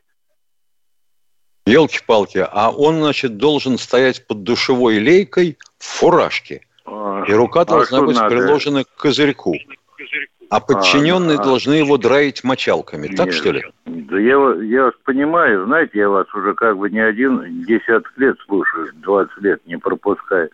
Елки-палки, 1.65 2.45
а 2.51 2.71
он, 2.71 2.99
значит, 2.99 3.37
должен 3.37 3.77
стоять 3.77 4.25
под 4.27 4.43
душевой 4.43 4.99
лейкой 4.99 5.57
в 5.77 5.85
фуражке. 5.85 6.61
И 7.27 7.33
рука 7.33 7.61
а 7.61 7.65
должна 7.65 8.01
быть 8.01 8.15
надо? 8.15 8.29
приложена 8.29 8.83
к 8.83 8.95
козырьку. 8.95 9.55
А 10.49 10.59
подчиненные 10.59 11.39
а. 11.39 11.43
должны 11.43 11.73
его 11.73 11.97
драить 11.97 12.43
мочалками. 12.43 13.07
Так 13.07 13.27
Нет. 13.27 13.35
что 13.35 13.51
ли? 13.51 13.63
Да 13.85 14.19
я, 14.19 14.35
я 14.61 14.83
вас 14.83 14.93
понимаю, 15.03 15.65
знаете, 15.65 15.99
я 15.99 16.09
вас 16.09 16.31
уже 16.35 16.53
как 16.53 16.77
бы 16.77 16.89
не 16.91 16.99
один 16.99 17.63
десяток 17.65 18.11
лет 18.17 18.37
слушаю, 18.45 18.91
20 18.93 19.37
лет 19.41 19.65
не 19.65 19.77
пропускаю. 19.77 20.49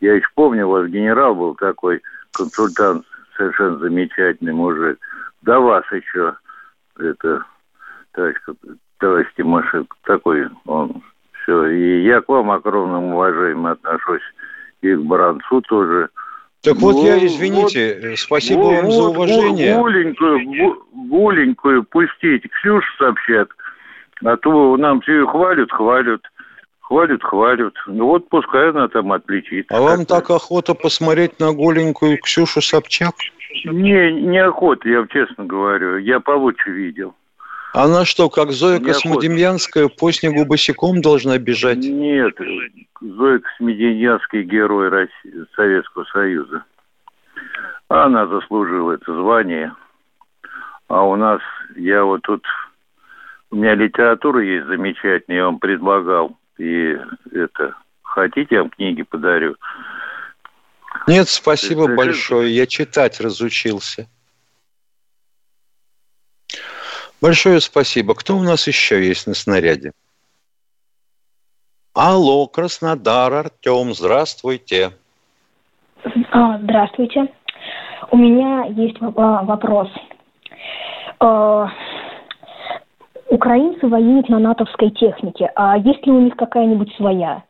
Я 0.00 0.14
еще 0.14 0.28
помню, 0.34 0.66
у 0.66 0.72
вас 0.72 0.88
генерал 0.88 1.34
был 1.34 1.54
такой, 1.54 2.02
консультант, 2.32 3.06
совершенно 3.36 3.78
замечательный 3.78 4.52
мужик. 4.52 4.98
До 5.40 5.60
вас 5.60 5.84
еще, 5.90 6.34
это, 6.98 7.44
товарищ, 8.12 8.36
товарищ 9.02 9.26
Тимошенко, 9.36 9.96
такой 10.04 10.46
он, 10.64 11.02
все. 11.42 11.66
И 11.66 12.04
я 12.04 12.20
к 12.20 12.28
вам 12.28 12.52
огромным 12.52 13.14
уважением 13.14 13.66
отношусь, 13.66 14.22
и 14.80 14.94
к 14.94 15.00
Баранцу 15.00 15.60
тоже. 15.62 16.08
Так 16.62 16.76
вот 16.76 16.94
Ну, 16.94 17.04
я, 17.04 17.26
извините, 17.26 18.12
э, 18.12 18.16
спасибо 18.16 18.60
вот, 18.60 18.76
вам 18.76 18.90
за 18.92 19.02
вот, 19.02 19.10
уважение. 19.16 19.74
гу- 19.74 19.80
Гуленькую, 19.82 20.46
гу- 20.46 20.84
гуленькую 21.08 21.82
пустить. 21.82 22.48
Ксюша 22.48 22.86
сообщат. 22.98 23.48
А 24.24 24.36
то 24.36 24.76
нам 24.76 25.00
все 25.00 25.26
хвалят, 25.26 25.72
хвалят. 25.72 26.20
Хвалят, 26.80 27.22
хвалят. 27.24 27.74
Ну 27.88 28.06
вот 28.06 28.28
пускай 28.28 28.70
она 28.70 28.86
там 28.86 29.10
отличится. 29.10 29.76
А 29.76 29.80
вам 29.80 30.06
так 30.06 30.30
охота 30.30 30.74
посмотреть 30.74 31.40
на 31.40 31.52
голенькую 31.52 32.18
Ксюшу 32.18 32.60
Собчак? 32.60 33.14
Не, 33.64 34.12
неохота, 34.12 34.88
я 34.88 34.98
вам 34.98 35.08
честно 35.08 35.44
говорю. 35.44 35.96
Я 35.98 36.20
получше 36.20 36.70
видел. 36.70 37.14
Она 37.72 38.04
что, 38.04 38.28
как 38.28 38.52
Зоя. 38.52 38.80
Космодемьянская 38.80 39.88
по 39.88 40.12
снегу 40.12 40.44
босиком 40.44 41.00
должна 41.00 41.38
бежать? 41.38 41.78
Нет, 41.78 42.34
Зоя 43.00 43.38
Космедемьянский 43.38 44.42
герой 44.42 44.88
России, 44.90 45.46
Советского 45.56 46.04
Союза. 46.12 46.64
Она 47.88 48.26
заслужила 48.26 48.92
это 48.92 49.14
звание. 49.14 49.74
А 50.88 51.02
у 51.06 51.16
нас, 51.16 51.40
я 51.74 52.04
вот 52.04 52.22
тут, 52.22 52.44
у 53.50 53.56
меня 53.56 53.74
литература 53.74 54.42
есть 54.42 54.66
замечательная, 54.66 55.38
я 55.38 55.44
вам 55.46 55.58
предлагал. 55.58 56.36
И 56.58 56.98
это, 57.32 57.74
хотите, 58.02 58.56
я 58.56 58.60
вам 58.62 58.70
книги 58.70 59.02
подарю. 59.02 59.56
Нет, 61.06 61.28
спасибо 61.28 61.84
это, 61.84 61.94
большое. 61.94 62.54
Я 62.54 62.66
читать 62.66 63.20
разучился. 63.20 64.06
Большое 67.22 67.60
спасибо. 67.60 68.16
Кто 68.16 68.36
у 68.36 68.42
нас 68.42 68.66
еще 68.66 69.06
есть 69.06 69.28
на 69.28 69.34
снаряде? 69.34 69.92
Алло, 71.94 72.48
Краснодар, 72.48 73.32
Артем, 73.32 73.94
здравствуйте. 73.94 74.90
А, 76.32 76.58
здравствуйте. 76.58 77.32
У 78.10 78.16
меня 78.16 78.64
есть 78.64 78.96
вопрос. 79.00 79.88
А, 81.20 81.70
украинцы 83.28 83.86
воюют 83.86 84.28
на 84.28 84.40
натовской 84.40 84.90
технике. 84.90 85.48
А 85.54 85.78
есть 85.78 86.04
ли 86.04 86.10
у 86.10 86.20
них 86.20 86.34
какая-нибудь 86.34 86.92
своя 86.96 87.44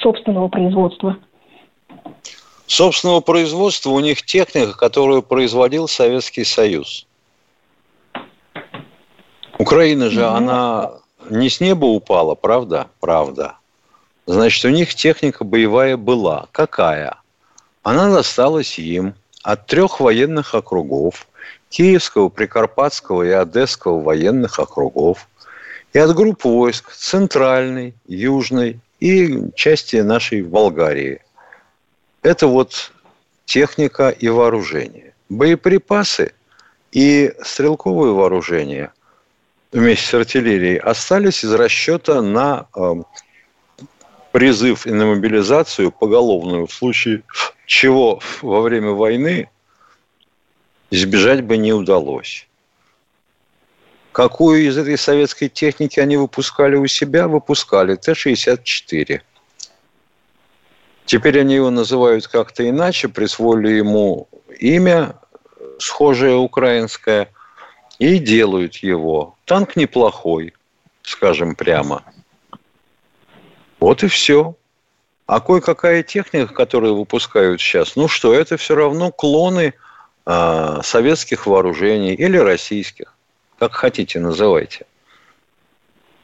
собственного 0.00 0.48
производства? 0.48 1.18
Собственного 2.66 3.20
производства 3.20 3.90
у 3.90 4.00
них 4.00 4.22
техника, 4.22 4.74
которую 4.74 5.22
производил 5.22 5.88
Советский 5.88 6.44
Союз. 6.44 7.06
Украина 9.58 10.10
же, 10.10 10.20
mm 10.20 10.36
она 10.36 10.90
не 11.30 11.48
с 11.48 11.60
неба 11.60 11.86
упала, 11.86 12.34
правда? 12.34 12.88
Правда. 13.00 13.56
Значит, 14.26 14.64
у 14.64 14.68
них 14.68 14.94
техника 14.94 15.44
боевая 15.44 15.96
была. 15.96 16.48
Какая? 16.52 17.16
Она 17.82 18.10
досталась 18.10 18.78
им 18.78 19.14
от 19.42 19.66
трех 19.66 20.00
военных 20.00 20.54
округов, 20.54 21.26
Киевского, 21.68 22.28
Прикарпатского 22.28 23.22
и 23.22 23.30
Одесского 23.30 24.00
военных 24.00 24.58
округов, 24.58 25.28
и 25.92 25.98
от 25.98 26.14
групп 26.14 26.44
войск 26.44 26.92
Центральной, 26.92 27.94
Южной 28.06 28.80
и 29.00 29.50
части 29.54 29.96
нашей 29.96 30.42
Болгарии. 30.42 31.20
Это 32.22 32.46
вот 32.46 32.92
техника 33.44 34.08
и 34.08 34.28
вооружение. 34.28 35.14
Боеприпасы 35.28 36.32
и 36.92 37.34
стрелковое 37.42 38.12
вооружение 38.12 38.92
вместе 39.74 40.06
с 40.06 40.14
артиллерией 40.14 40.78
остались 40.78 41.44
из 41.44 41.52
расчета 41.52 42.22
на 42.22 42.68
э, 42.76 42.94
призыв 44.30 44.86
и 44.86 44.92
на 44.92 45.06
мобилизацию 45.06 45.90
поголовную 45.90 46.66
в 46.66 46.72
случае 46.72 47.22
чего 47.66 48.20
во 48.40 48.60
время 48.60 48.90
войны 48.90 49.50
избежать 50.90 51.42
бы 51.42 51.56
не 51.56 51.72
удалось. 51.72 52.46
Какую 54.12 54.64
из 54.64 54.78
этой 54.78 54.96
советской 54.96 55.48
техники 55.48 55.98
они 55.98 56.16
выпускали 56.16 56.76
у 56.76 56.86
себя? 56.86 57.26
Выпускали 57.26 57.96
Т-64. 57.96 59.22
Теперь 61.04 61.40
они 61.40 61.56
его 61.56 61.70
называют 61.70 62.28
как-то 62.28 62.68
иначе, 62.68 63.08
присвоили 63.08 63.72
ему 63.72 64.28
имя, 64.60 65.16
схожее 65.78 66.36
украинское, 66.36 67.28
и 67.98 68.18
делают 68.18 68.76
его. 68.76 69.36
Танк 69.44 69.76
неплохой, 69.76 70.54
скажем 71.02 71.54
прямо– 71.54 72.02
вот 73.84 74.02
и 74.02 74.08
все. 74.08 74.56
А 75.26 75.40
кое-какая 75.40 76.02
техника, 76.02 76.54
которую 76.54 76.96
выпускают 76.96 77.60
сейчас, 77.60 77.96
ну 77.96 78.08
что, 78.08 78.32
это 78.32 78.56
все 78.56 78.74
равно 78.74 79.12
клоны 79.12 79.74
э, 80.24 80.80
советских 80.82 81.46
вооружений 81.46 82.14
или 82.14 82.38
российских, 82.38 83.14
как 83.58 83.74
хотите 83.74 84.20
называйте. 84.20 84.86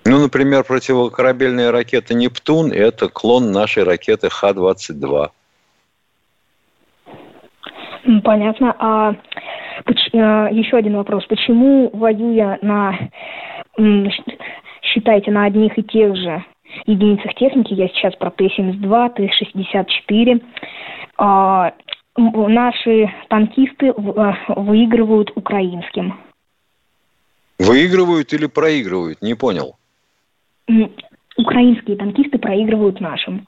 Ну, 0.06 0.20
например, 0.20 0.64
противокорабельная 0.64 1.70
ракета 1.70 2.14
«Нептун»– 2.14 2.72
это 2.72 3.10
клон 3.10 3.52
нашей 3.52 3.82
ракеты 3.82 4.30
Х-22. 4.30 5.30
Понятно. 8.24 8.74
А 8.78 9.14
еще 9.86 10.76
один 10.76 10.96
вопрос. 10.96 11.24
Почему, 11.26 11.90
воюя 11.92 12.58
на, 12.62 12.98
считайте, 14.82 15.30
на 15.30 15.44
одних 15.44 15.78
и 15.78 15.82
тех 15.82 16.16
же 16.16 16.44
единицах 16.86 17.34
техники, 17.34 17.74
я 17.74 17.88
сейчас 17.88 18.14
про 18.16 18.30
Т-72, 18.30 19.14
Т-64, 19.14 20.42
а, 21.18 21.72
наши 22.16 23.12
танкисты 23.28 23.90
а, 23.90 24.36
выигрывают 24.48 25.32
украинским. 25.34 26.18
Выигрывают 27.58 28.32
или 28.32 28.46
проигрывают? 28.46 29.20
Не 29.20 29.34
понял. 29.34 29.76
Украинские 31.36 31.96
танкисты 31.96 32.38
проигрывают 32.38 33.00
нашим. 33.00 33.46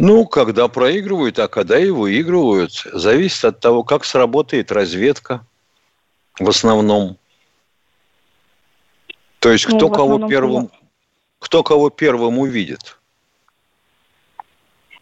Ну, 0.00 0.26
когда 0.26 0.68
проигрывают, 0.68 1.38
а 1.38 1.48
когда 1.48 1.78
и 1.78 1.90
выигрывают. 1.90 2.72
Зависит 2.92 3.44
от 3.44 3.60
того, 3.60 3.84
как 3.84 4.04
сработает 4.04 4.72
разведка 4.72 5.46
в 6.38 6.48
основном. 6.48 7.18
То 9.40 9.50
есть, 9.52 9.68
ну, 9.68 9.76
кто 9.76 9.88
кого 9.90 10.28
первым 10.28 10.70
кто 11.38 11.62
кого 11.62 11.90
первым 11.90 12.38
увидит? 12.38 12.98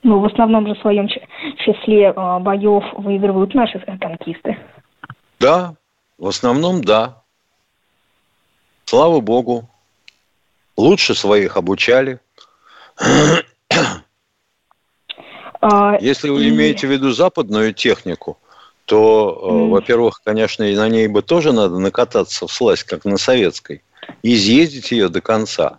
Ну, 0.02 0.20
в 0.20 0.24
основном 0.24 0.66
же 0.66 0.74
в 0.74 0.80
своем 0.80 1.08
числе 1.08 2.06
э, 2.06 2.38
боев 2.38 2.84
выигрывают 2.94 3.54
наши 3.54 3.80
танкисты. 3.80 4.56
Да, 5.40 5.74
в 6.16 6.28
основном 6.28 6.82
да. 6.82 7.22
Слава 8.84 9.20
богу. 9.20 9.68
Лучше 10.76 11.14
своих 11.14 11.56
обучали. 11.56 12.20
А, 15.60 15.96
Если 16.00 16.30
вы 16.30 16.44
и... 16.44 16.48
имеете 16.50 16.86
в 16.86 16.90
виду 16.90 17.10
западную 17.10 17.74
технику, 17.74 18.38
то, 18.84 19.38
mm. 19.42 19.68
во-первых, 19.70 20.20
конечно, 20.24 20.62
и 20.62 20.76
на 20.76 20.88
ней 20.88 21.08
бы 21.08 21.22
тоже 21.22 21.52
надо 21.52 21.78
накататься 21.78 22.46
в 22.46 22.52
слазь, 22.52 22.84
как 22.84 23.04
на 23.04 23.18
советской, 23.18 23.82
и 24.22 24.34
изъездить 24.34 24.92
ее 24.92 25.08
до 25.08 25.20
конца. 25.20 25.78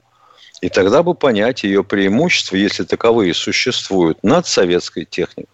И 0.61 0.69
тогда 0.69 1.03
бы 1.03 1.15
понять 1.15 1.63
ее 1.63 1.84
преимущества, 1.84 2.57
если 2.57 2.84
таковые 2.84 3.34
существуют, 3.34 4.21
над 4.23 4.45
советской 4.45 5.05
техникой. 5.05 5.47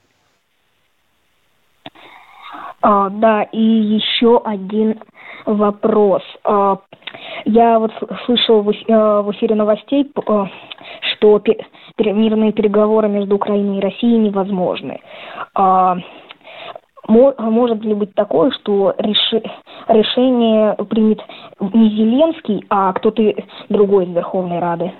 А, 2.81 3.09
да, 3.09 3.43
и 3.43 3.61
еще 3.61 4.41
один 4.43 5.01
вопрос. 5.45 6.23
А, 6.43 6.79
я 7.45 7.79
вот 7.79 7.91
слышал 8.25 8.61
в 8.61 8.69
а, 8.69 9.25
эфире 9.31 9.55
новостей, 9.55 10.11
а, 10.27 10.47
что 11.13 11.41
мирные 11.97 12.51
переговоры 12.51 13.07
между 13.07 13.35
Украиной 13.35 13.77
и 13.77 13.81
Россией 13.81 14.17
невозможны. 14.17 14.99
А, 15.53 15.97
может 17.07 17.83
ли 17.83 17.93
быть 17.93 18.13
такое, 18.15 18.51
что 18.51 18.95
решение 19.87 20.73
примет 20.85 21.21
не 21.59 21.89
Зеленский, 21.89 22.65
а 22.69 22.93
кто-то 22.93 23.21
другой 23.69 24.05
из 24.05 24.09
Верховной 24.09 24.59
Рады? 24.59 24.91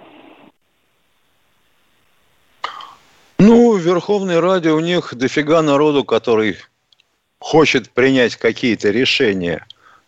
Ну, 3.39 3.74
в 3.74 3.80
Верховной 3.80 4.39
Раде 4.39 4.72
у 4.72 4.80
них 4.80 5.14
дофига 5.16 5.62
народу, 5.62 6.04
который 6.04 6.58
хочет 7.39 7.91
принять 7.91 8.36
какие-то 8.38 8.91
решения. 8.91 9.66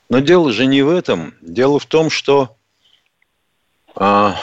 Но 0.09 0.19
дело 0.19 0.51
же 0.51 0.65
не 0.65 0.81
в 0.81 0.89
этом. 0.89 1.35
Дело 1.41 1.79
в 1.79 1.85
том, 1.85 2.09
что 2.09 2.55
а, 3.95 4.35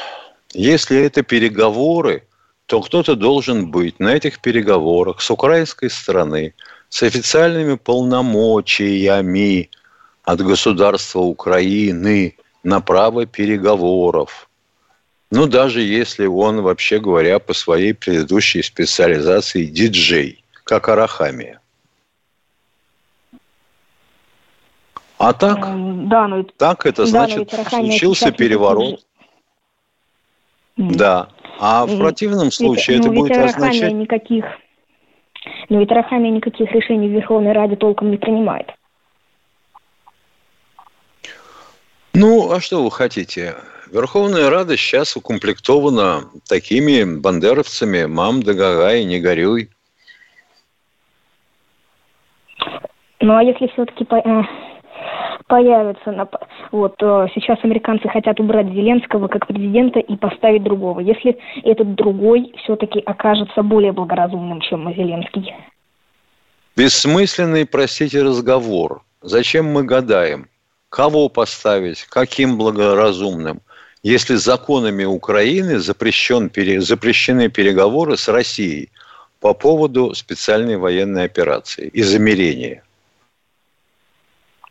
если 0.53 0.99
это 0.99 1.23
переговоры, 1.23 2.27
то 2.67 2.81
кто-то 2.81 3.15
должен 3.15 3.71
быть 3.71 4.01
на 4.01 4.15
этих 4.15 4.41
переговорах 4.41 5.21
с 5.21 5.31
украинской 5.31 5.91
стороны– 5.91 6.55
с 6.95 7.03
официальными 7.03 7.75
полномочиями 7.75 9.69
от 10.23 10.41
государства 10.41 11.19
Украины 11.19 12.37
на 12.63 12.81
право 12.81 13.27
переговоров. 13.27 14.49
Ну, 15.33 15.49
даже 15.49 15.81
если 15.81 16.27
он, 16.27 16.63
вообще 16.63 17.01
говоря, 17.01 17.41
по 17.41 17.53
своей 17.53 17.95
предыдущей 17.95 18.63
специализации 18.63 19.65
диджей, 19.65 20.45
как 20.63 20.89
Арахамия. 20.89 21.61
А 25.25 25.33
так, 25.33 25.59
да, 26.09 26.29
но, 26.29 26.43
так 26.43 26.85
это 26.85 27.03
да, 27.03 27.07
значит, 27.07 27.51
случился 27.51 28.31
переворот. 28.31 29.01
Да. 30.77 31.29
А 31.59 31.87
в 31.87 31.99
противном 31.99 32.51
случае 32.51 32.99
ведь, 32.99 33.07
это 33.07 33.15
будет 33.15 33.37
означать... 33.39 33.93
никаких 33.93 34.45
но 35.69 35.81
ведь 35.81 35.91
Рахами 35.91 36.29
никаких 36.29 36.71
решений 36.73 37.09
в 37.09 37.13
Верховной 37.13 37.53
Раде 37.53 37.77
толком 37.77 38.11
не 38.11 38.17
принимает. 38.17 38.71
Ну, 42.13 42.53
а 42.53 42.61
что 42.61 42.83
вы 42.83 42.91
хотите? 42.91 43.57
Верховная 43.91 44.51
Рада 44.51 44.77
сейчас 44.77 45.17
укомплектована 45.17 46.25
такими 46.49 47.19
бандеровцами 47.19 48.05
«Мам, 48.05 48.43
да 48.43 48.53
гага 48.53 48.95
и 48.95 49.05
не 49.05 49.21
горюй». 49.21 49.71
Ну 53.21 53.37
а 53.37 53.43
если 53.43 53.69
все-таки 53.69 54.05
по, 54.05 54.23
появится, 55.55 56.11
на, 56.11 56.29
вот 56.73 56.97
э, 57.01 57.27
сейчас 57.33 57.59
американцы 57.63 58.09
хотят 58.09 58.41
убрать 58.41 58.67
Зеленского 58.67 59.29
как 59.29 59.47
президента 59.47 60.01
и 60.01 60.17
поставить 60.17 60.65
другого. 60.65 60.99
Если 60.99 61.39
этот 61.63 61.95
другой 61.95 62.53
все-таки 62.65 62.99
окажется 62.99 63.63
более 63.63 63.93
благоразумным, 63.93 64.61
чем 64.61 64.93
Зеленский. 64.93 65.55
Бессмысленный, 66.77 67.67
простите, 67.67 68.23
разговор. 68.23 69.03
Зачем 69.23 69.67
мы 69.67 69.85
гадаем? 69.85 70.49
Кого 70.89 71.29
поставить? 71.29 72.03
Каким 72.11 72.59
благоразумным? 72.59 73.61
Если 74.03 74.35
законами 74.35 75.05
Украины 75.05 75.79
запрещен, 75.79 76.51
запрещены 76.81 77.49
переговоры 77.49 78.17
с 78.17 78.27
Россией 78.29 78.91
по 79.39 79.55
поводу 79.55 80.15
специальной 80.15 80.79
военной 80.79 81.25
операции 81.25 81.87
и 81.87 82.03
замерения. 82.03 82.83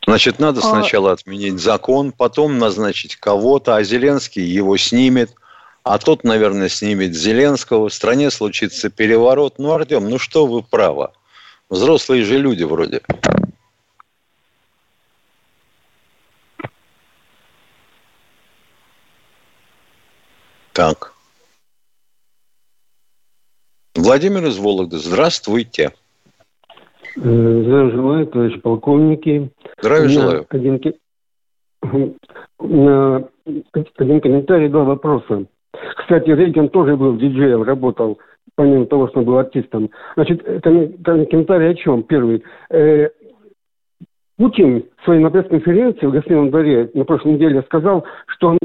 Значит, 0.06 0.38
надо 0.38 0.60
а 0.60 0.62
сначала 0.62 1.12
отменить 1.12 1.58
закон, 1.58 2.12
потом 2.12 2.58
назначить 2.58 3.16
кого-то, 3.16 3.76
а 3.76 3.82
Зеленский 3.82 4.44
его 4.44 4.76
снимет, 4.76 5.34
а 5.82 5.98
тот, 5.98 6.24
наверное, 6.24 6.68
снимет 6.68 7.14
Зеленского. 7.14 7.88
В 7.88 7.94
стране 7.94 8.30
случится 8.30 8.90
переворот. 8.90 9.58
Ну, 9.58 9.72
Артем, 9.72 10.08
ну 10.08 10.18
что 10.18 10.46
вы 10.46 10.62
право? 10.62 11.12
Взрослые 11.70 12.24
же 12.24 12.38
люди 12.38 12.64
вроде. 12.64 13.00
Так. 20.72 21.14
Владимир 23.94 24.44
из 24.46 24.58
Вологды, 24.58 24.98
здравствуйте. 24.98 25.94
Э, 27.16 27.20
здравия 27.20 27.90
желаю, 27.90 28.26
товарищи 28.26 28.60
полковники. 28.60 29.50
Здравия 29.80 30.08
желаю. 30.08 30.46
Один, 30.48 30.80
один 33.96 34.20
комментарий, 34.20 34.68
два 34.68 34.84
вопроса. 34.84 35.46
Кстати, 35.96 36.30
Рейган 36.30 36.68
тоже 36.68 36.96
был 36.96 37.16
диджеем, 37.16 37.62
работал 37.62 38.18
помимо 38.56 38.86
того, 38.86 39.08
что 39.08 39.20
он 39.20 39.26
был 39.26 39.38
артистом. 39.38 39.90
Значит, 40.14 40.42
комментарий 40.62 41.70
о 41.70 41.74
чем? 41.74 42.02
Первый. 42.04 42.44
Э, 42.70 43.08
Путин 44.36 44.84
в 44.98 45.04
своей 45.04 45.20
на 45.20 45.30
пресс-конференции 45.30 46.06
в 46.06 46.12
Гостином 46.12 46.50
дворе 46.50 46.90
на 46.94 47.04
прошлой 47.04 47.34
неделе 47.34 47.62
сказал, 47.62 48.04
что 48.26 48.48
он 48.48 48.58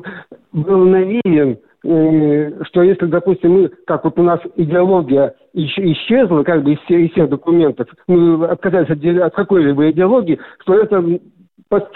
был 0.52 0.86
наивен, 0.86 1.52
э, 1.52 1.58
что 1.82 2.84
если, 2.84 3.06
допустим, 3.06 3.54
мы, 3.54 3.70
как 3.88 4.04
вот 4.04 4.20
у 4.20 4.24
нас 4.24 4.40
идеология 4.56 5.34
исчезла 5.54 6.44
как 6.44 6.64
бы 6.64 6.74
из 6.74 6.80
всех, 6.80 7.00
из 7.00 7.12
всех 7.12 7.30
документов, 7.30 7.88
мы 8.08 8.46
отказались 8.48 8.90
от, 8.90 9.24
от 9.24 9.34
какой-либо 9.34 9.90
идеологии, 9.90 10.40
что 10.62 10.74
это 10.74 11.04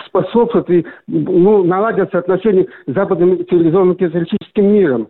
способствует 0.05 0.69
и 0.69 0.85
ну, 1.07 1.63
наладятся 1.63 2.19
отношения 2.19 2.67
с 2.87 2.93
западным 2.93 3.45
цивилизованным 3.45 3.95
капиталистическим 3.95 4.71
миром. 4.71 5.07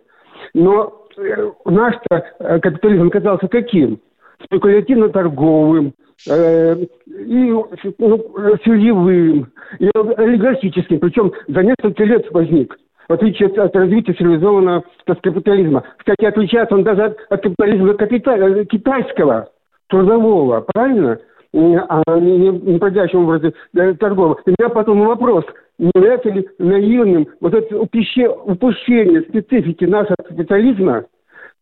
Но 0.54 1.04
Э, 1.18 1.52
наш 1.66 1.96
э, 2.10 2.60
капитализм 2.60 3.08
оказался 3.08 3.48
каким? 3.48 4.00
Спекулятивно-торговым, 4.46 5.94
э, 6.30 6.76
и 7.08 7.54
ну, 7.98 8.58
сырьевым, 8.64 9.52
и 9.80 9.90
олигархическим, 9.96 11.00
причем 11.00 11.32
за 11.48 11.64
несколько 11.64 12.04
лет 12.04 12.30
возник 12.32 12.78
в 13.14 13.16
отличие 13.16 13.48
от, 13.48 13.58
от 13.58 13.76
развития 13.76 14.14
цивилизованного 14.14 14.84
капитализма. 15.06 15.84
Кстати, 15.98 16.26
отличается 16.26 16.76
он 16.76 16.84
даже 16.84 17.04
от, 17.04 17.18
от 17.30 17.42
капитализма 17.42 17.94
капита, 17.94 18.66
китайского, 18.66 19.50
трудового, 19.88 20.66
правильно? 20.74 21.20
А 21.54 22.20
не, 22.20 22.38
не, 22.38 22.50
не 22.50 22.80
продящего 22.80 23.22
образе 23.22 23.54
торгового. 24.00 24.40
У 24.46 24.50
меня 24.50 24.70
потом 24.70 25.06
вопрос– 25.06 25.46
не 25.80 25.92
является 25.96 26.30
ли 26.30 26.48
наивным 26.60 27.28
вот 27.42 27.54
это 27.54 27.78
упущение 27.78 29.22
специфики 29.22 29.86
нашего 29.86 30.16
капитализма 30.16 31.06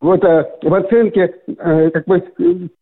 вот, 0.01 0.23
э, 0.23 0.45
в 0.63 0.73
оценке 0.73 1.35
э, 1.47 1.89
как 1.91 2.05
бы, 2.05 2.23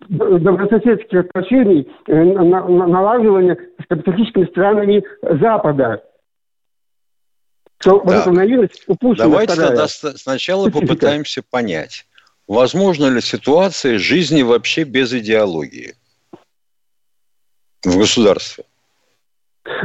добрососедских 0.08 1.20
отношений, 1.20 1.88
э, 2.08 2.24
на, 2.24 2.44
на, 2.44 2.88
налаживания 2.88 3.58
с 3.82 3.88
капиталистическими 3.88 4.46
странами 4.46 5.04
Запада. 5.22 6.02
Что 7.80 8.04
эта 8.06 8.32
наивность 8.32 8.84
упущена. 8.88 9.26
Давайте 9.26 9.54
вторая. 9.54 9.88
тогда 9.88 10.18
сначала 10.18 10.70
попытаемся 10.70 11.42
понять, 11.42 12.06
возможно 12.48 13.08
ли 13.08 13.22
ситуация 13.22 13.98
жизни 13.98 14.42
вообще 14.42 14.84
без 14.84 15.14
идеологии 15.14 15.96
в 17.84 17.98
государстве? 17.98 18.66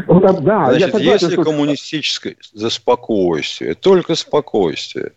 Да, 0.09 0.33
да, 0.33 0.65
Значит, 0.67 0.81
я 0.81 0.87
согласен, 0.87 1.13
если 1.13 1.33
что... 1.33 1.45
коммунистическое 1.45 2.37
за 2.53 2.71
спокойствие, 2.71 3.75
только 3.75 4.15
спокойствие. 4.15 5.13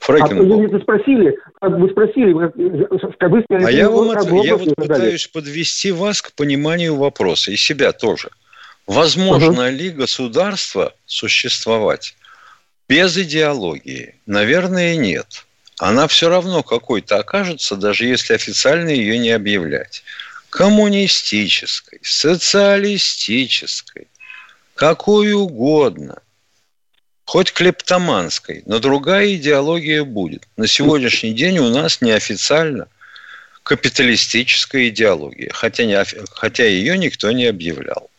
Фрэкинбок. 0.00 0.70
А 0.70 0.72
вы 0.72 0.80
спросили, 0.80 1.38
вы 1.60 1.90
спросили, 1.90 2.32
как 3.18 3.30
вы 3.30 3.42
сказали, 3.42 3.64
а 3.64 3.70
я, 3.70 3.90
вам 3.90 4.10
от, 4.10 4.26
я 4.44 4.56
вот 4.56 4.74
пытаюсь 4.74 5.26
подвести 5.26 5.92
вас 5.92 6.22
к 6.22 6.32
пониманию 6.32 6.96
вопроса 6.96 7.52
и 7.52 7.56
себя 7.56 7.92
тоже. 7.92 8.30
Возможно 8.90 9.68
uh 9.68 9.70
ли 9.70 9.90
государство 9.90 10.92
существовать 11.06 12.16
без 12.88 13.16
идеологии? 13.16 14.16
Наверное, 14.26 14.96
нет. 14.96 15.46
Она 15.78 16.08
все 16.08 16.28
равно 16.28 16.64
какой-то 16.64 17.18
окажется, 17.18 17.76
даже 17.76 18.06
если 18.06 18.34
официально 18.34 18.88
ее 18.88 19.16
не 19.18 19.30
объявлять 19.30 20.02
коммунистической, 20.48 22.00
социалистической, 22.02 24.08
какой 24.74 25.34
угодно, 25.34 26.20
хоть 27.24 27.52
клептоманской, 27.52 28.64
но 28.66 28.80
другая 28.80 29.36
идеология 29.36 30.02
будет. 30.02 30.48
На 30.56 30.66
сегодняшний 30.66 31.32
день 31.32 31.60
у 31.60 31.68
нас 31.68 32.00
неофициально 32.00 32.88
капиталистическая 33.62 34.88
идеология, 34.88 35.52
хотя, 35.52 35.84
не, 35.84 36.04
хотя 36.32 36.64
ее 36.64 36.98
никто 36.98 37.30
не 37.30 37.46
объявлял. 37.46 38.09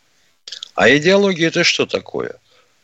А 0.74 0.88
идеология 0.96 1.48
это 1.48 1.64
что 1.64 1.86
такое? 1.86 2.36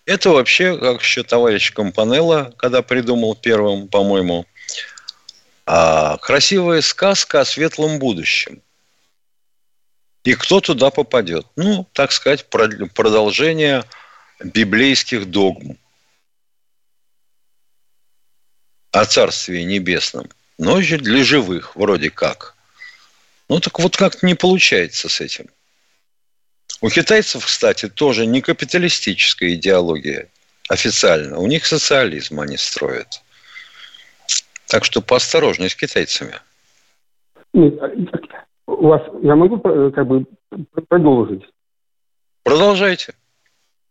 Это 0.05 0.30
вообще, 0.30 0.76
как 0.78 1.03
еще 1.03 1.22
товарищ 1.22 1.72
Компанелло, 1.72 2.55
когда 2.57 2.82
придумал 2.82 3.34
первым, 3.34 3.89
по-моему, 3.89 4.47
а, 5.66 6.16
красивая 6.18 6.80
сказка 6.80 7.41
о 7.41 7.45
светлом 7.45 7.99
будущем. 7.99 8.62
И 10.24 10.34
кто 10.34 10.61
туда 10.61 10.91
попадет? 10.91 11.47
Ну, 11.57 11.86
так 11.93 12.12
сказать, 12.12 12.47
продолжение 12.49 13.84
библейских 14.43 15.30
догм 15.30 15.78
о 18.93 19.05
Царстве 19.05 19.64
Небесном, 19.64 20.28
но 20.59 20.80
для 20.80 21.24
живых 21.24 21.76
вроде 21.76 22.11
как. 22.11 22.55
Ну, 23.49 23.61
так 23.61 23.78
вот 23.78 23.97
как-то 23.97 24.26
не 24.26 24.34
получается 24.34 25.09
с 25.09 25.20
этим. 25.20 25.49
У 26.80 26.88
китайцев, 26.88 27.44
кстати, 27.44 27.88
тоже 27.88 28.26
не 28.26 28.40
капиталистическая 28.40 29.54
идеология 29.54 30.28
официально. 30.68 31.38
У 31.38 31.46
них 31.46 31.66
социализм 31.66 32.40
они 32.40 32.56
строят. 32.56 33.22
Так 34.68 34.84
что 34.84 35.00
поосторожней 35.00 35.68
с 35.68 35.74
китайцами 35.74 36.34
у 38.66 38.86
вас, 38.86 39.02
я 39.22 39.34
могу 39.34 39.58
как 39.58 40.06
бы 40.06 40.24
продолжить? 40.88 41.42
Продолжайте. 42.44 43.14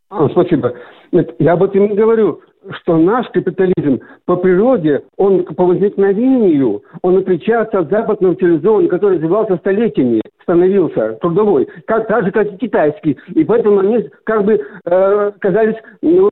А, 0.10 0.30
спасибо. 0.30 0.74
Нет, 1.12 1.36
я 1.40 1.54
об 1.54 1.64
этом 1.64 1.90
не 1.90 1.96
говорю, 1.96 2.42
что 2.82 2.98
наш 2.98 3.28
капитализм 3.32 4.02
по 4.26 4.38
природе, 4.38 5.04
он 5.18 5.44
по 5.44 5.66
возникновению, 5.66 6.84
он 7.02 7.18
отличается 7.18 7.80
от 7.80 7.90
западного 7.90 8.36
цивилизованного, 8.36 8.90
который 8.90 9.18
развивался 9.18 9.58
столетиями, 9.58 10.22
становился 10.48 11.18
трудовой, 11.22 11.68
как, 11.86 12.08
так 12.08 12.24
же, 12.24 12.32
как 12.32 12.48
и 12.54 12.58
китайский. 12.58 13.18
И 13.36 13.44
поэтому 13.44 13.80
они 13.80 14.10
как 14.24 14.46
бы 14.46 14.60
э, 14.86 15.32
казались 15.40 15.76
ну, 16.02 16.30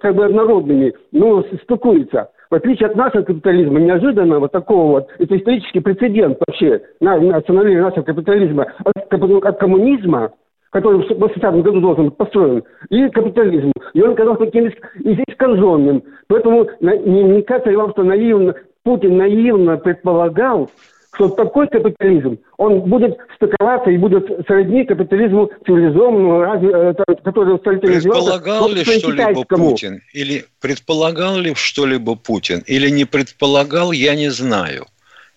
как 0.00 0.14
бы 0.14 0.24
однородными, 0.24 0.94
ну, 1.10 1.44
стыкуются. 1.64 2.30
В 2.50 2.54
отличие 2.54 2.88
от 2.88 2.96
нашего 2.96 3.22
капитализма, 3.22 3.80
неожиданно 3.80 4.38
вот 4.38 4.52
такого 4.52 4.92
вот, 4.92 5.08
это 5.18 5.36
исторический 5.36 5.80
прецедент 5.80 6.38
вообще 6.46 6.80
на, 7.00 7.20
на 7.20 7.40
становление 7.40 7.82
нашего 7.82 8.04
капитализма 8.04 8.72
от, 8.84 9.12
от 9.12 9.58
коммунизма, 9.58 10.30
который 10.70 11.02
в 11.02 11.18
80 11.18 11.62
году 11.62 11.80
должен 11.80 12.04
быть 12.06 12.16
построен, 12.16 12.62
и 12.90 13.08
капитализм. 13.10 13.72
И 13.92 14.00
он 14.00 14.12
оказался 14.12 14.46
таким 14.46 14.68
искаженным. 14.68 16.04
Поэтому 16.28 16.68
не, 16.80 17.24
не 17.24 17.42
кажется 17.42 17.70
ли 17.70 17.76
вам, 17.76 17.90
что 17.90 18.04
наивно, 18.04 18.54
Путин 18.84 19.18
наивно 19.18 19.76
предполагал, 19.76 20.70
что 21.14 21.28
такой 21.30 21.68
капитализм, 21.68 22.38
он 22.58 22.80
будет 22.82 23.16
стыковаться 23.36 23.90
и 23.90 23.98
будет 23.98 24.24
сродни 24.46 24.84
капитализму 24.84 25.50
цивилизованному, 25.66 26.42
э, 26.42 26.94
который 27.24 27.58
Предполагал 27.58 28.68
ли 28.68 28.84
что-либо 28.84 29.44
Путин? 29.44 30.02
Или 30.12 30.44
предполагал 30.60 31.36
ли 31.38 31.54
что-либо 31.54 32.14
Путин? 32.14 32.62
Или 32.66 32.90
не 32.90 33.04
предполагал, 33.04 33.92
я 33.92 34.14
не 34.14 34.30
знаю. 34.30 34.86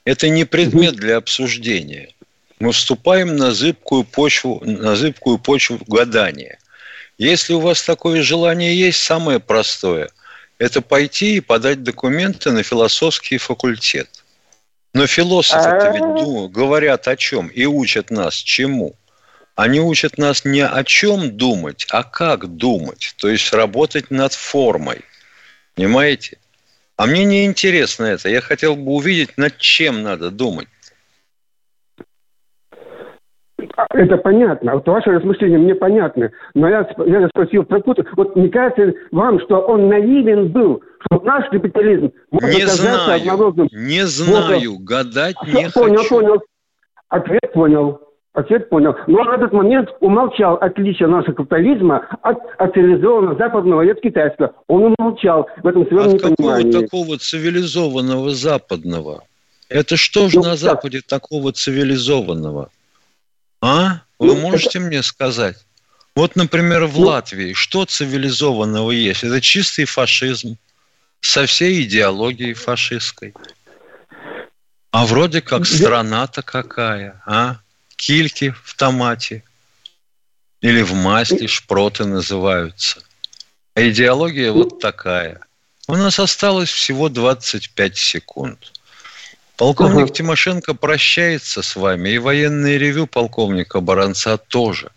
Это 0.05 0.29
не 0.29 0.45
предмет 0.45 0.95
для 0.95 1.17
обсуждения. 1.17 2.09
мы 2.59 2.71
вступаем 2.73 3.35
на 3.37 3.51
зыбкую 3.51 4.03
почву, 4.03 4.61
на 4.63 4.95
зыбкую 4.95 5.39
почву 5.39 5.79
гадания. 5.87 6.59
Если 7.17 7.53
у 7.53 7.59
вас 7.59 7.81
такое 7.83 8.21
желание 8.21 8.75
есть, 8.75 8.99
самое 8.99 9.39
простое– 9.39 10.09
это 10.61 10.81
пойти 10.81 11.37
и 11.37 11.39
подать 11.39 11.81
документы 11.81 12.51
на 12.51 12.61
философский 12.61 13.39
факультет. 13.39 14.20
Но 14.93 15.07
философы-то 15.07 15.91
ведь 15.91 16.01
думают, 16.01 16.51
говорят 16.51 17.07
о 17.07 17.15
чем 17.15 17.47
и 17.47 17.65
учат 17.65 18.11
нас 18.11 18.35
чему. 18.35 18.95
Они 19.55 19.79
учат 19.79 20.17
нас 20.17 20.43
не 20.43 20.65
о 20.65 20.83
чем 20.83 21.37
думать, 21.37 21.85
а 21.89 22.03
как 22.03 22.47
думать, 22.47 23.13
то 23.17 23.29
есть 23.29 23.53
работать 23.53 24.11
над 24.11 24.33
формой. 24.33 25.01
Понимаете? 25.75 26.37
А 26.97 27.05
мне 27.05 27.25
не 27.25 27.45
интересно 27.45 28.05
это. 28.05 28.29
Я 28.29 28.41
хотел 28.41 28.75
бы 28.75 28.91
увидеть, 28.91 29.37
над 29.37 29.57
чем 29.57 30.03
надо 30.03 30.29
думать. 30.29 30.67
Это 33.93 34.17
понятно. 34.17 34.75
Вот 34.75 34.87
ваше 34.87 35.11
размышление 35.11 35.59
мне 35.59 35.75
понятно. 35.75 36.31
Но 36.53 36.67
я, 36.67 36.87
я 37.05 37.27
спросил 37.29 37.63
про 37.63 37.79
Путина. 37.79 38.07
Вот 38.15 38.35
не 38.35 38.49
кажется 38.49 38.93
вам, 39.11 39.39
что 39.41 39.59
он 39.59 39.87
наивен 39.87 40.49
был, 40.49 40.81
что 41.05 41.21
наш 41.23 41.49
капитализм 41.49 42.11
может 42.31 42.55
не 42.57 42.65
знаю, 42.65 43.21
однородным? 43.21 43.67
Не 43.71 44.05
знаю. 44.05 44.71
Вот, 44.71 44.81
гадать 44.81 45.35
не 45.45 45.69
понял, 45.69 45.97
хочу. 45.97 46.15
Понял, 46.15 46.41
Ответ 47.11 47.53
понял. 47.53 47.99
Ответ 48.33 48.69
понял. 48.69 48.95
Но 49.07 49.25
на 49.25 49.35
этот 49.35 49.51
момент 49.51 49.89
умолчал 49.99 50.55
отличие 50.55 51.09
нашего 51.09 51.33
капитализма 51.33 52.07
от, 52.21 52.37
от 52.57 52.73
цивилизованного 52.73 53.37
западного 53.37 53.81
и 53.81 53.89
от 53.89 53.99
китайского. 53.99 54.53
Он 54.67 54.93
умолчал 54.97 55.49
в 55.61 55.67
этом 55.67 55.85
своем 55.87 56.15
от 56.15 56.21
какого 56.21 56.71
такого 56.71 57.17
цивилизованного 57.17 58.31
западного? 58.31 59.23
Это 59.67 59.97
что 59.97 60.29
же 60.29 60.37
ну, 60.37 60.45
на 60.45 60.55
Западе 60.55 61.01
такого 61.05 61.51
цивилизованного? 61.51 62.69
А? 63.61 64.01
Вы 64.19 64.35
ну, 64.35 64.37
можете 64.37 64.79
это... 64.79 64.81
мне 64.81 65.03
сказать? 65.03 65.57
Вот, 66.15 66.35
например, 66.35 66.85
в 66.85 66.99
ну... 66.99 67.07
Латвии 67.07 67.53
что 67.53 67.85
цивилизованного 67.85 68.91
есть? 68.91 69.23
Это 69.23 69.39
чистый 69.39 69.85
фашизм 69.85 70.57
со 71.21 71.45
всей 71.45 71.83
идеологией 71.83 72.53
фашистской. 72.53 73.33
А 74.91 75.05
вроде 75.05 75.41
как 75.41 75.65
страна-то 75.65 76.41
какая, 76.41 77.21
а? 77.25 77.57
Кильки 77.95 78.53
в 78.63 78.75
томате 78.75 79.43
или 80.59 80.81
в 80.81 80.93
масле 80.93 81.47
шпроты 81.47 82.05
называются. 82.05 83.01
А 83.75 83.87
идеология 83.87 84.51
вот 84.51 84.79
такая. 84.79 85.39
У 85.87 85.95
нас 85.95 86.19
осталось 86.19 86.69
всего 86.69 87.09
25 87.09 87.97
секунд. 87.97 88.70
Полковник 89.61 90.05
угу. 90.05 90.13
Тимошенко 90.13 90.73
прощается 90.73 91.61
с 91.61 91.75
вами, 91.75 92.09
и 92.09 92.17
военное 92.17 92.77
ревю 92.77 93.05
полковника 93.05 93.79
Баранца 93.79 94.37
тоже. 94.37 94.89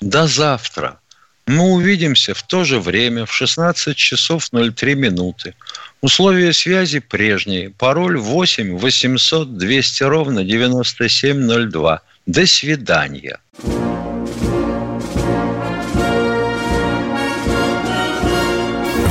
До 0.00 0.28
завтра. 0.28 1.00
Мы 1.48 1.64
увидимся 1.72 2.32
в 2.32 2.44
то 2.44 2.62
же 2.62 2.78
время, 2.78 3.26
в 3.26 3.32
16 3.32 3.96
часов 3.96 4.48
03 4.52 4.94
минуты. 4.94 5.56
Условия 6.02 6.52
связи 6.52 7.00
прежние. 7.00 7.70
Пароль 7.70 8.16
8 8.16 8.78
800 8.78 9.58
200 9.58 10.04
ровно 10.04 10.44
9702. 10.44 12.00
До 12.24 12.46
свидания. 12.46 13.40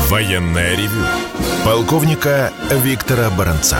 Военное 0.07 0.77
ревю. 0.77 1.05
Полковника 1.65 2.53
Виктора 2.69 3.29
Баранца. 3.29 3.79